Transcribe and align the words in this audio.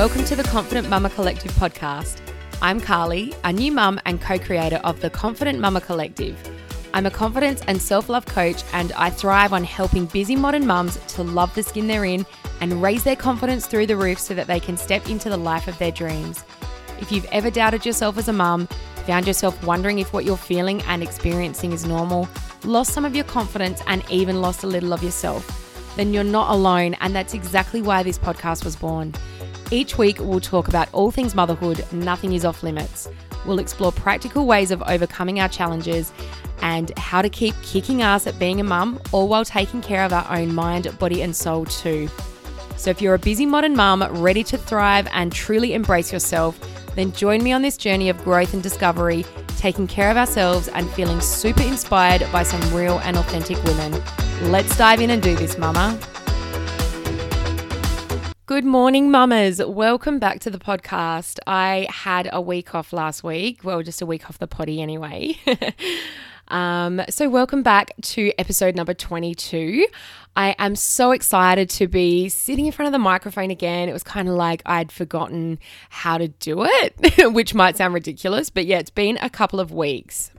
Welcome 0.00 0.24
to 0.24 0.34
the 0.34 0.44
Confident 0.44 0.88
Mama 0.88 1.10
Collective 1.10 1.52
podcast. 1.52 2.22
I'm 2.62 2.80
Carly, 2.80 3.34
a 3.44 3.52
new 3.52 3.70
mum 3.70 4.00
and 4.06 4.18
co 4.18 4.38
creator 4.38 4.80
of 4.82 4.98
the 5.02 5.10
Confident 5.10 5.60
Mama 5.60 5.82
Collective. 5.82 6.38
I'm 6.94 7.04
a 7.04 7.10
confidence 7.10 7.60
and 7.68 7.82
self 7.82 8.08
love 8.08 8.24
coach, 8.24 8.62
and 8.72 8.92
I 8.92 9.10
thrive 9.10 9.52
on 9.52 9.62
helping 9.62 10.06
busy 10.06 10.36
modern 10.36 10.66
mums 10.66 10.96
to 11.08 11.22
love 11.22 11.54
the 11.54 11.62
skin 11.62 11.86
they're 11.86 12.06
in 12.06 12.24
and 12.62 12.80
raise 12.80 13.04
their 13.04 13.14
confidence 13.14 13.66
through 13.66 13.88
the 13.88 13.96
roof 13.98 14.18
so 14.18 14.32
that 14.32 14.46
they 14.46 14.58
can 14.58 14.78
step 14.78 15.06
into 15.10 15.28
the 15.28 15.36
life 15.36 15.68
of 15.68 15.76
their 15.76 15.92
dreams. 15.92 16.44
If 16.98 17.12
you've 17.12 17.26
ever 17.26 17.50
doubted 17.50 17.84
yourself 17.84 18.16
as 18.16 18.28
a 18.28 18.32
mum, 18.32 18.68
found 19.04 19.26
yourself 19.26 19.62
wondering 19.64 19.98
if 19.98 20.14
what 20.14 20.24
you're 20.24 20.38
feeling 20.38 20.80
and 20.84 21.02
experiencing 21.02 21.72
is 21.72 21.84
normal, 21.84 22.26
lost 22.64 22.94
some 22.94 23.04
of 23.04 23.14
your 23.14 23.24
confidence, 23.24 23.82
and 23.86 24.02
even 24.10 24.40
lost 24.40 24.64
a 24.64 24.66
little 24.66 24.94
of 24.94 25.02
yourself, 25.02 25.92
then 25.96 26.14
you're 26.14 26.24
not 26.24 26.50
alone, 26.54 26.94
and 27.00 27.14
that's 27.14 27.34
exactly 27.34 27.82
why 27.82 28.02
this 28.02 28.18
podcast 28.18 28.64
was 28.64 28.76
born. 28.76 29.12
Each 29.72 29.96
week, 29.96 30.18
we'll 30.18 30.40
talk 30.40 30.66
about 30.66 30.88
all 30.92 31.12
things 31.12 31.36
motherhood, 31.36 31.84
nothing 31.92 32.32
is 32.32 32.44
off 32.44 32.64
limits. 32.64 33.08
We'll 33.46 33.60
explore 33.60 33.92
practical 33.92 34.44
ways 34.44 34.72
of 34.72 34.82
overcoming 34.82 35.38
our 35.38 35.48
challenges 35.48 36.12
and 36.60 36.96
how 36.98 37.22
to 37.22 37.30
keep 37.30 37.54
kicking 37.62 38.02
ass 38.02 38.26
at 38.26 38.36
being 38.36 38.60
a 38.60 38.64
mum, 38.64 39.00
all 39.12 39.28
while 39.28 39.44
taking 39.44 39.80
care 39.80 40.04
of 40.04 40.12
our 40.12 40.26
own 40.36 40.52
mind, 40.54 40.98
body, 40.98 41.22
and 41.22 41.34
soul 41.34 41.66
too. 41.66 42.08
So, 42.76 42.90
if 42.90 43.00
you're 43.00 43.14
a 43.14 43.18
busy 43.18 43.46
modern 43.46 43.76
mum 43.76 44.02
ready 44.20 44.42
to 44.44 44.58
thrive 44.58 45.06
and 45.12 45.32
truly 45.32 45.72
embrace 45.74 46.12
yourself, 46.12 46.58
then 46.96 47.12
join 47.12 47.42
me 47.44 47.52
on 47.52 47.62
this 47.62 47.76
journey 47.76 48.08
of 48.08 48.22
growth 48.24 48.52
and 48.54 48.62
discovery, 48.62 49.24
taking 49.56 49.86
care 49.86 50.10
of 50.10 50.16
ourselves 50.16 50.66
and 50.68 50.90
feeling 50.90 51.20
super 51.20 51.62
inspired 51.62 52.26
by 52.32 52.42
some 52.42 52.74
real 52.74 52.98
and 53.00 53.16
authentic 53.16 53.62
women. 53.64 54.02
Let's 54.50 54.76
dive 54.76 55.00
in 55.00 55.10
and 55.10 55.22
do 55.22 55.36
this, 55.36 55.56
mama. 55.58 55.96
Good 58.50 58.64
morning, 58.64 59.12
mamas. 59.12 59.62
Welcome 59.64 60.18
back 60.18 60.40
to 60.40 60.50
the 60.50 60.58
podcast. 60.58 61.38
I 61.46 61.86
had 61.88 62.28
a 62.32 62.40
week 62.40 62.74
off 62.74 62.92
last 62.92 63.22
week. 63.22 63.62
Well, 63.62 63.80
just 63.84 64.02
a 64.02 64.06
week 64.06 64.28
off 64.28 64.40
the 64.40 64.48
potty 64.48 64.82
anyway. 64.82 65.36
um, 66.48 67.00
so, 67.08 67.28
welcome 67.28 67.62
back 67.62 67.92
to 68.02 68.32
episode 68.38 68.74
number 68.74 68.92
22. 68.92 69.86
I 70.34 70.56
am 70.58 70.74
so 70.74 71.12
excited 71.12 71.70
to 71.70 71.86
be 71.86 72.28
sitting 72.28 72.66
in 72.66 72.72
front 72.72 72.88
of 72.88 72.92
the 72.92 72.98
microphone 72.98 73.52
again. 73.52 73.88
It 73.88 73.92
was 73.92 74.02
kind 74.02 74.28
of 74.28 74.34
like 74.34 74.62
I'd 74.66 74.90
forgotten 74.90 75.60
how 75.88 76.18
to 76.18 76.26
do 76.26 76.64
it, 76.64 77.32
which 77.32 77.54
might 77.54 77.76
sound 77.76 77.94
ridiculous, 77.94 78.50
but 78.50 78.66
yeah, 78.66 78.80
it's 78.80 78.90
been 78.90 79.16
a 79.22 79.30
couple 79.30 79.60
of 79.60 79.70
weeks 79.70 80.32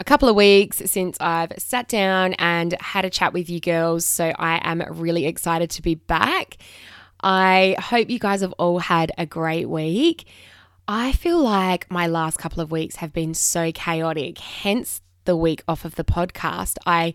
a 0.00 0.04
couple 0.04 0.28
of 0.28 0.34
weeks 0.34 0.78
since 0.86 1.16
I've 1.20 1.52
sat 1.58 1.86
down 1.86 2.32
and 2.32 2.74
had 2.80 3.04
a 3.04 3.10
chat 3.10 3.32
with 3.32 3.48
you 3.48 3.60
girls. 3.60 4.04
So 4.04 4.32
I 4.36 4.58
am 4.64 4.82
really 4.90 5.26
excited 5.26 5.70
to 5.70 5.82
be 5.82 5.94
back. 5.94 6.56
I 7.22 7.76
hope 7.78 8.10
you 8.10 8.18
guys 8.18 8.40
have 8.40 8.52
all 8.54 8.78
had 8.78 9.12
a 9.16 9.26
great 9.26 9.68
week. 9.68 10.26
I 10.88 11.12
feel 11.12 11.40
like 11.42 11.90
my 11.90 12.06
last 12.06 12.38
couple 12.38 12.60
of 12.60 12.70
weeks 12.70 12.96
have 12.96 13.12
been 13.12 13.34
so 13.34 13.70
chaotic, 13.72 14.38
hence 14.38 15.00
the 15.24 15.36
week 15.36 15.62
off 15.68 15.84
of 15.84 15.94
the 15.94 16.04
podcast. 16.04 16.78
I 16.86 17.14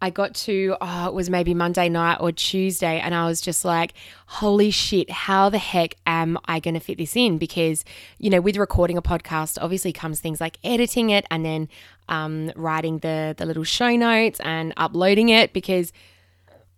I 0.00 0.10
got 0.10 0.34
to, 0.34 0.76
oh, 0.78 1.06
it 1.06 1.14
was 1.14 1.30
maybe 1.30 1.54
Monday 1.54 1.88
night 1.88 2.18
or 2.20 2.30
Tuesday, 2.30 3.00
and 3.00 3.14
I 3.14 3.26
was 3.26 3.40
just 3.40 3.64
like, 3.64 3.94
holy 4.26 4.70
shit, 4.70 5.10
how 5.10 5.48
the 5.48 5.58
heck 5.58 5.94
am 6.06 6.36
I 6.44 6.60
going 6.60 6.74
to 6.74 6.80
fit 6.80 6.98
this 6.98 7.16
in? 7.16 7.38
Because, 7.38 7.82
you 8.18 8.28
know, 8.28 8.42
with 8.42 8.58
recording 8.58 8.98
a 8.98 9.02
podcast, 9.02 9.56
obviously 9.58 9.94
comes 9.94 10.20
things 10.20 10.38
like 10.38 10.58
editing 10.62 11.08
it 11.08 11.24
and 11.30 11.46
then 11.46 11.70
um, 12.10 12.52
writing 12.56 12.98
the, 12.98 13.34
the 13.38 13.46
little 13.46 13.64
show 13.64 13.96
notes 13.96 14.38
and 14.40 14.74
uploading 14.76 15.30
it. 15.30 15.54
Because 15.54 15.94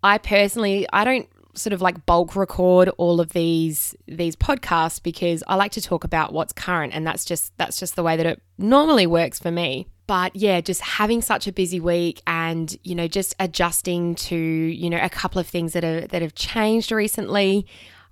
I 0.01 0.19
personally, 0.19 0.87
I 0.93 1.03
don't 1.03 1.29
sort 1.59 1.73
of 1.73 1.83
like 1.83 2.07
bulk 2.07 2.37
record 2.37 2.89
all 2.97 3.21
of 3.21 3.33
these 3.33 3.95
these 4.07 4.37
podcasts 4.37 5.03
because 5.03 5.43
I 5.47 5.57
like 5.57 5.73
to 5.73 5.83
talk 5.83 6.05
about 6.05 6.33
what's 6.33 6.53
current 6.53 6.95
and 6.95 7.07
that's 7.07 7.25
just 7.25 7.53
that's 7.59 7.79
just 7.79 7.97
the 7.97 8.03
way 8.03 8.17
that 8.17 8.27
it 8.27 8.43
normally 8.57 9.07
works 9.07 9.39
for 9.39 9.51
me. 9.51 9.87
But 10.07 10.35
yeah, 10.35 10.61
just 10.63 10.81
having 10.81 11.21
such 11.21 11.47
a 11.47 11.53
busy 11.53 11.81
week 11.81 12.23
and 12.27 12.77
you 12.83 12.95
know 12.95 13.09
just 13.09 13.35
adjusting 13.39 14.15
to, 14.17 14.37
you 14.37 14.89
know, 14.89 15.01
a 15.01 15.11
couple 15.11 15.39
of 15.41 15.47
things 15.47 15.73
that 15.75 15.85
are 15.85 16.07
that 16.07 16.23
have 16.23 16.35
changed 16.35 16.93
recently, 16.93 17.67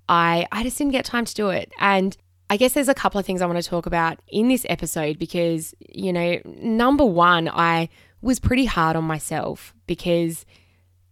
I 0.07 0.47
I 0.51 0.63
just 0.63 0.77
didn't 0.77 0.93
get 0.93 1.05
time 1.05 1.25
to 1.25 1.33
do 1.33 1.49
it. 1.49 1.71
And 1.79 2.15
I 2.49 2.57
guess 2.57 2.73
there's 2.73 2.87
a 2.87 2.93
couple 2.93 3.19
of 3.19 3.25
things 3.25 3.41
I 3.41 3.45
want 3.45 3.61
to 3.61 3.69
talk 3.69 3.85
about 3.85 4.19
in 4.29 4.47
this 4.47 4.65
episode 4.69 5.19
because, 5.19 5.75
you 5.89 6.13
know, 6.13 6.39
number 6.45 7.03
1, 7.03 7.49
I 7.49 7.89
was 8.21 8.39
pretty 8.39 8.65
hard 8.65 8.95
on 8.95 9.03
myself 9.03 9.73
because 9.85 10.45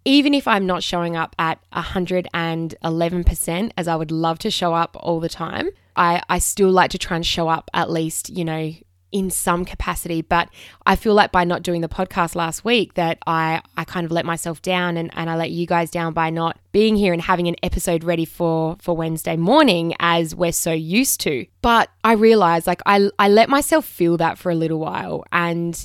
even 0.05 0.33
if 0.35 0.47
I'm 0.47 0.65
not 0.67 0.83
showing 0.83 1.15
up 1.15 1.35
at 1.39 1.59
111% 1.73 3.71
as 3.75 3.87
I 3.87 3.95
would 3.95 4.11
love 4.11 4.39
to 4.39 4.51
show 4.51 4.73
up 4.73 4.95
all 4.99 5.19
the 5.19 5.29
time, 5.29 5.69
I, 5.95 6.21
I 6.29 6.39
still 6.39 6.71
like 6.71 6.91
to 6.91 6.99
try 6.99 7.15
and 7.15 7.25
show 7.25 7.47
up 7.47 7.71
at 7.73 7.89
least, 7.89 8.29
you 8.29 8.45
know, 8.45 8.71
in 9.11 9.31
some 9.31 9.65
capacity. 9.65 10.21
But 10.21 10.49
I 10.85 10.95
feel 10.95 11.15
like 11.15 11.31
by 11.31 11.43
not 11.43 11.63
doing 11.63 11.81
the 11.81 11.87
podcast 11.87 12.35
last 12.35 12.63
week 12.63 12.93
that 12.95 13.17
I, 13.25 13.61
I 13.77 13.83
kind 13.83 14.05
of 14.05 14.11
let 14.11 14.25
myself 14.25 14.61
down 14.61 14.97
and, 14.97 15.09
and 15.15 15.29
I 15.29 15.35
let 15.37 15.51
you 15.51 15.65
guys 15.65 15.89
down 15.89 16.13
by 16.13 16.29
not 16.29 16.59
being 16.71 16.95
here 16.95 17.13
and 17.13 17.21
having 17.21 17.47
an 17.47 17.55
episode 17.63 18.03
ready 18.03 18.25
for, 18.25 18.77
for 18.79 18.95
Wednesday 18.95 19.37
morning 19.37 19.95
as 19.99 20.35
we're 20.35 20.51
so 20.51 20.73
used 20.73 21.21
to. 21.21 21.47
But 21.61 21.89
I 22.03 22.13
realized 22.13 22.67
like 22.67 22.81
I, 22.85 23.09
I 23.17 23.29
let 23.29 23.49
myself 23.49 23.85
feel 23.85 24.17
that 24.17 24.37
for 24.37 24.51
a 24.51 24.55
little 24.55 24.79
while 24.79 25.23
and 25.31 25.83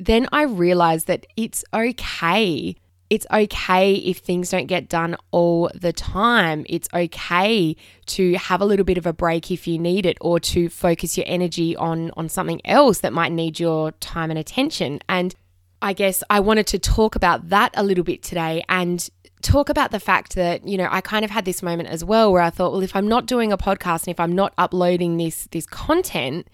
then 0.00 0.26
I 0.32 0.42
realized 0.42 1.06
that 1.06 1.26
it's 1.36 1.64
okay 1.72 2.76
it's 3.10 3.26
okay 3.32 3.94
if 3.94 4.18
things 4.18 4.50
don't 4.50 4.66
get 4.66 4.88
done 4.88 5.16
all 5.30 5.70
the 5.74 5.92
time. 5.92 6.64
It's 6.68 6.88
okay 6.94 7.76
to 8.06 8.34
have 8.34 8.60
a 8.60 8.64
little 8.64 8.84
bit 8.84 8.98
of 8.98 9.06
a 9.06 9.12
break 9.12 9.50
if 9.50 9.66
you 9.66 9.78
need 9.78 10.06
it 10.06 10.16
or 10.20 10.40
to 10.40 10.68
focus 10.68 11.16
your 11.16 11.26
energy 11.28 11.76
on 11.76 12.10
on 12.16 12.28
something 12.28 12.60
else 12.64 13.00
that 13.00 13.12
might 13.12 13.32
need 13.32 13.60
your 13.60 13.92
time 13.92 14.30
and 14.30 14.38
attention. 14.38 15.00
And 15.08 15.34
I 15.82 15.92
guess 15.92 16.22
I 16.30 16.40
wanted 16.40 16.66
to 16.68 16.78
talk 16.78 17.14
about 17.14 17.50
that 17.50 17.72
a 17.74 17.82
little 17.82 18.04
bit 18.04 18.22
today 18.22 18.64
and 18.68 19.08
talk 19.42 19.68
about 19.68 19.90
the 19.90 20.00
fact 20.00 20.34
that, 20.34 20.66
you 20.66 20.78
know, 20.78 20.88
I 20.90 21.02
kind 21.02 21.24
of 21.24 21.30
had 21.30 21.44
this 21.44 21.62
moment 21.62 21.90
as 21.90 22.02
well 22.02 22.32
where 22.32 22.40
I 22.40 22.48
thought, 22.48 22.72
well, 22.72 22.82
if 22.82 22.96
I'm 22.96 23.06
not 23.06 23.26
doing 23.26 23.52
a 23.52 23.58
podcast 23.58 24.06
and 24.06 24.08
if 24.08 24.18
I'm 24.18 24.32
not 24.32 24.54
uploading 24.56 25.18
this 25.18 25.46
this 25.50 25.66
content, 25.66 26.48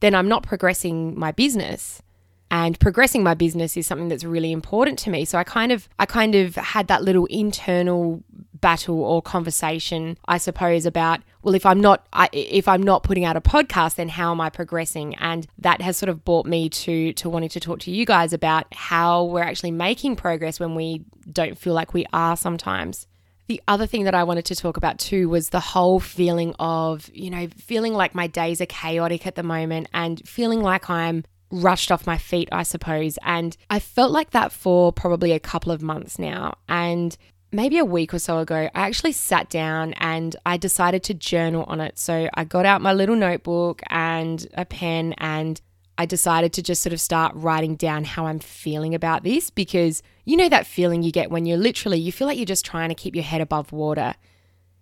then 0.00 0.14
I'm 0.14 0.28
not 0.28 0.42
progressing 0.42 1.18
my 1.18 1.30
business 1.30 2.02
and 2.50 2.78
progressing 2.78 3.22
my 3.22 3.34
business 3.34 3.76
is 3.76 3.86
something 3.86 4.08
that's 4.08 4.24
really 4.24 4.52
important 4.52 4.98
to 5.00 5.10
me. 5.10 5.24
So 5.24 5.38
i 5.38 5.44
kind 5.44 5.72
of 5.72 5.88
i 5.98 6.06
kind 6.06 6.34
of 6.34 6.54
had 6.56 6.88
that 6.88 7.02
little 7.02 7.26
internal 7.26 8.22
battle 8.58 9.04
or 9.04 9.20
conversation 9.20 10.16
i 10.26 10.38
suppose 10.38 10.86
about 10.86 11.20
well 11.42 11.54
if 11.54 11.66
i'm 11.66 11.78
not 11.78 12.06
I, 12.14 12.30
if 12.32 12.66
i'm 12.66 12.82
not 12.82 13.02
putting 13.02 13.26
out 13.26 13.36
a 13.36 13.40
podcast 13.42 13.96
then 13.96 14.08
how 14.08 14.30
am 14.30 14.40
i 14.40 14.48
progressing? 14.50 15.14
And 15.16 15.46
that 15.58 15.80
has 15.82 15.96
sort 15.96 16.08
of 16.08 16.24
brought 16.24 16.46
me 16.46 16.68
to 16.70 17.12
to 17.12 17.28
wanting 17.28 17.50
to 17.50 17.60
talk 17.60 17.80
to 17.80 17.90
you 17.90 18.04
guys 18.04 18.32
about 18.32 18.66
how 18.72 19.24
we're 19.24 19.42
actually 19.42 19.70
making 19.70 20.16
progress 20.16 20.58
when 20.58 20.74
we 20.74 21.04
don't 21.30 21.58
feel 21.58 21.74
like 21.74 21.94
we 21.94 22.06
are 22.12 22.36
sometimes. 22.36 23.06
The 23.48 23.62
other 23.68 23.86
thing 23.86 24.04
that 24.04 24.14
I 24.14 24.24
wanted 24.24 24.46
to 24.46 24.56
talk 24.56 24.76
about 24.76 24.98
too 24.98 25.28
was 25.28 25.50
the 25.50 25.60
whole 25.60 26.00
feeling 26.00 26.54
of, 26.58 27.08
you 27.14 27.30
know, 27.30 27.46
feeling 27.56 27.92
like 27.92 28.14
my 28.14 28.26
days 28.26 28.60
are 28.60 28.66
chaotic 28.66 29.26
at 29.26 29.36
the 29.36 29.44
moment 29.44 29.88
and 29.94 30.26
feeling 30.26 30.60
like 30.60 30.90
I'm 30.90 31.24
rushed 31.50 31.92
off 31.92 32.06
my 32.06 32.18
feet, 32.18 32.48
I 32.52 32.62
suppose. 32.62 33.18
And 33.22 33.56
I 33.70 33.78
felt 33.78 34.12
like 34.12 34.30
that 34.30 34.52
for 34.52 34.92
probably 34.92 35.32
a 35.32 35.40
couple 35.40 35.72
of 35.72 35.82
months 35.82 36.18
now. 36.18 36.54
And 36.68 37.16
maybe 37.52 37.78
a 37.78 37.84
week 37.84 38.12
or 38.12 38.18
so 38.18 38.38
ago, 38.38 38.68
I 38.74 38.80
actually 38.80 39.12
sat 39.12 39.48
down 39.48 39.94
and 39.94 40.36
I 40.44 40.56
decided 40.56 41.02
to 41.04 41.14
journal 41.14 41.64
on 41.68 41.80
it. 41.80 41.98
So 41.98 42.28
I 42.34 42.44
got 42.44 42.66
out 42.66 42.82
my 42.82 42.92
little 42.92 43.16
notebook 43.16 43.82
and 43.88 44.46
a 44.54 44.64
pen 44.64 45.14
and 45.18 45.60
I 45.98 46.06
decided 46.06 46.52
to 46.54 46.62
just 46.62 46.82
sort 46.82 46.92
of 46.92 47.00
start 47.00 47.32
writing 47.34 47.74
down 47.74 48.04
how 48.04 48.26
I'm 48.26 48.38
feeling 48.38 48.94
about 48.94 49.22
this 49.22 49.48
because 49.48 50.02
you 50.24 50.36
know 50.36 50.48
that 50.48 50.66
feeling 50.66 51.02
you 51.02 51.10
get 51.10 51.30
when 51.30 51.46
you're 51.46 51.56
literally 51.56 51.98
you 51.98 52.12
feel 52.12 52.26
like 52.26 52.36
you're 52.36 52.44
just 52.44 52.66
trying 52.66 52.90
to 52.90 52.94
keep 52.94 53.14
your 53.14 53.24
head 53.24 53.40
above 53.40 53.72
water. 53.72 54.14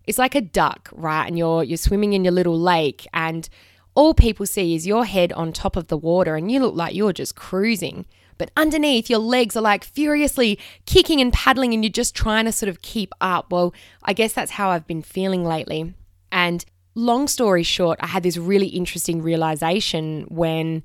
It's 0.06 0.18
like 0.18 0.34
a 0.34 0.40
duck, 0.40 0.90
right? 0.92 1.26
And 1.26 1.38
you're 1.38 1.62
you're 1.62 1.76
swimming 1.76 2.14
in 2.14 2.24
your 2.24 2.32
little 2.32 2.58
lake 2.58 3.06
and 3.14 3.48
all 3.94 4.14
people 4.14 4.46
see 4.46 4.74
is 4.74 4.86
your 4.86 5.04
head 5.04 5.32
on 5.32 5.52
top 5.52 5.76
of 5.76 5.88
the 5.88 5.96
water 5.96 6.36
and 6.36 6.50
you 6.50 6.60
look 6.60 6.74
like 6.74 6.94
you're 6.94 7.12
just 7.12 7.36
cruising. 7.36 8.06
But 8.36 8.50
underneath, 8.56 9.08
your 9.08 9.20
legs 9.20 9.56
are 9.56 9.62
like 9.62 9.84
furiously 9.84 10.58
kicking 10.86 11.20
and 11.20 11.32
paddling, 11.32 11.72
and 11.72 11.84
you're 11.84 11.90
just 11.92 12.16
trying 12.16 12.46
to 12.46 12.52
sort 12.52 12.68
of 12.68 12.82
keep 12.82 13.12
up. 13.20 13.52
Well, 13.52 13.72
I 14.02 14.12
guess 14.12 14.32
that's 14.32 14.52
how 14.52 14.70
I've 14.70 14.86
been 14.86 15.02
feeling 15.02 15.44
lately. 15.44 15.94
And 16.32 16.64
long 16.96 17.28
story 17.28 17.62
short, 17.62 17.98
I 18.02 18.08
had 18.08 18.24
this 18.24 18.36
really 18.36 18.66
interesting 18.66 19.22
realization 19.22 20.26
when 20.28 20.82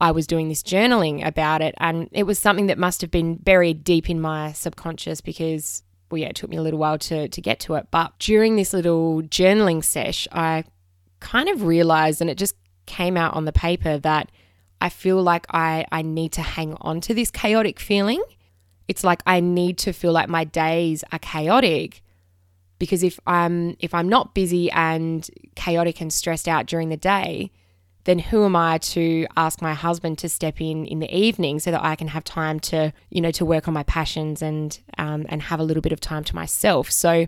I 0.00 0.10
was 0.10 0.26
doing 0.26 0.48
this 0.48 0.62
journaling 0.62 1.24
about 1.24 1.62
it. 1.62 1.74
And 1.78 2.08
it 2.12 2.24
was 2.24 2.38
something 2.38 2.66
that 2.66 2.78
must 2.78 3.00
have 3.00 3.10
been 3.10 3.36
buried 3.36 3.84
deep 3.84 4.10
in 4.10 4.20
my 4.20 4.52
subconscious 4.52 5.20
because, 5.20 5.82
well, 6.10 6.18
yeah, 6.18 6.28
it 6.28 6.36
took 6.36 6.50
me 6.50 6.56
a 6.56 6.62
little 6.62 6.80
while 6.80 6.98
to, 6.98 7.28
to 7.28 7.40
get 7.40 7.60
to 7.60 7.74
it. 7.74 7.88
But 7.90 8.18
during 8.18 8.56
this 8.56 8.72
little 8.72 9.22
journaling 9.22 9.84
sesh, 9.84 10.26
I 10.32 10.64
kind 11.20 11.48
of 11.48 11.62
realized, 11.62 12.20
and 12.20 12.30
it 12.30 12.38
just 12.38 12.54
came 12.86 13.16
out 13.16 13.34
on 13.34 13.44
the 13.44 13.52
paper, 13.52 13.98
that 13.98 14.30
I 14.80 14.88
feel 14.88 15.22
like 15.22 15.46
I, 15.50 15.86
I 15.90 16.02
need 16.02 16.32
to 16.32 16.42
hang 16.42 16.74
on 16.80 17.00
to 17.02 17.14
this 17.14 17.30
chaotic 17.30 17.80
feeling. 17.80 18.22
It's 18.86 19.04
like 19.04 19.22
I 19.26 19.40
need 19.40 19.78
to 19.78 19.92
feel 19.92 20.12
like 20.12 20.28
my 20.28 20.44
days 20.44 21.04
are 21.12 21.18
chaotic 21.18 22.02
because 22.78 23.02
if 23.02 23.18
I'm 23.26 23.76
if 23.80 23.92
I'm 23.92 24.08
not 24.08 24.34
busy 24.34 24.70
and 24.70 25.28
chaotic 25.54 26.00
and 26.00 26.12
stressed 26.12 26.48
out 26.48 26.66
during 26.66 26.88
the 26.88 26.96
day, 26.96 27.50
then 28.04 28.18
who 28.18 28.44
am 28.44 28.56
I 28.56 28.78
to 28.78 29.26
ask 29.36 29.60
my 29.60 29.74
husband 29.74 30.18
to 30.18 30.28
step 30.28 30.60
in 30.60 30.86
in 30.86 31.00
the 31.00 31.14
evening 31.14 31.58
so 31.58 31.70
that 31.70 31.84
I 31.84 31.96
can 31.96 32.08
have 32.08 32.24
time 32.24 32.60
to, 32.60 32.92
you 33.10 33.20
know, 33.20 33.32
to 33.32 33.44
work 33.44 33.68
on 33.68 33.74
my 33.74 33.82
passions 33.82 34.40
and 34.40 34.78
um, 34.96 35.26
and 35.28 35.42
have 35.42 35.60
a 35.60 35.64
little 35.64 35.82
bit 35.82 35.92
of 35.92 36.00
time 36.00 36.24
to 36.24 36.34
myself. 36.34 36.90
So 36.90 37.26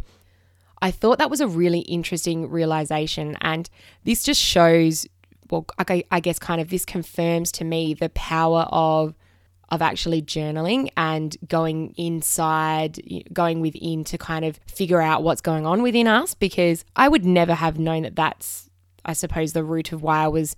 I 0.83 0.91
thought 0.91 1.19
that 1.19 1.31
was 1.31 1.41
a 1.41 1.49
really 1.49 1.81
interesting 1.81 2.49
realization, 2.49 3.37
and 3.41 3.69
this 4.05 4.23
just 4.23 4.41
shows, 4.41 5.07
well, 5.51 5.67
I, 5.79 6.21
guess, 6.21 6.39
kind 6.39 6.61
of 6.61 6.71
this 6.71 6.85
confirms 6.85 7.53
to 7.53 7.65
me 7.65 7.95
the 7.95 8.09
power 8.11 8.67
of 8.71 9.15
of 9.71 9.83
actually 9.83 10.21
journaling 10.21 10.91
and 10.97 11.37
going 11.47 11.95
inside, 11.97 12.99
going 13.33 13.61
within 13.61 14.03
to 14.05 14.19
kind 14.19 14.45
of 14.45 14.59
figure 14.67 15.01
out 15.01 15.23
what's 15.23 15.41
going 15.41 15.65
on 15.65 15.83
within 15.83 16.09
us 16.09 16.35
because 16.35 16.85
I 16.97 17.09
would 17.09 17.25
never 17.25 17.55
have 17.55 17.79
known 17.79 18.03
that 18.03 18.17
that's, 18.17 18.69
I 19.05 19.13
suppose, 19.13 19.53
the 19.53 19.63
root 19.63 19.93
of 19.93 20.03
why 20.03 20.25
I 20.25 20.29
was 20.29 20.57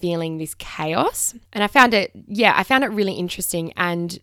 feeling 0.00 0.38
this 0.38 0.54
chaos. 0.54 1.34
And 1.52 1.62
I 1.62 1.66
found 1.66 1.92
it, 1.92 2.10
yeah, 2.26 2.54
I 2.56 2.62
found 2.62 2.84
it 2.84 2.88
really 2.88 3.12
interesting. 3.12 3.72
And 3.76 4.18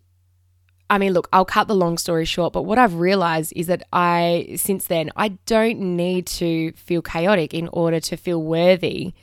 I 0.92 0.98
mean, 0.98 1.14
look, 1.14 1.30
I'll 1.32 1.46
cut 1.46 1.70
the 1.70 1.76
long 1.76 1.98
story 1.98 2.26
short, 2.26 2.52
but 2.52 2.64
what 2.64 2.78
I've 2.78 2.96
realized 2.96 3.54
is 3.56 3.68
that 3.68 3.88
I, 3.94 4.56
since 4.58 4.88
then, 4.88 5.10
I 5.16 5.30
don't 5.46 5.80
need 5.80 6.28
to 6.28 6.74
feel 6.74 7.02
chaotic 7.02 7.54
in 7.54 7.70
order 7.70 8.02
to 8.02 8.18
feel 8.18 8.44
worthy 8.44 9.14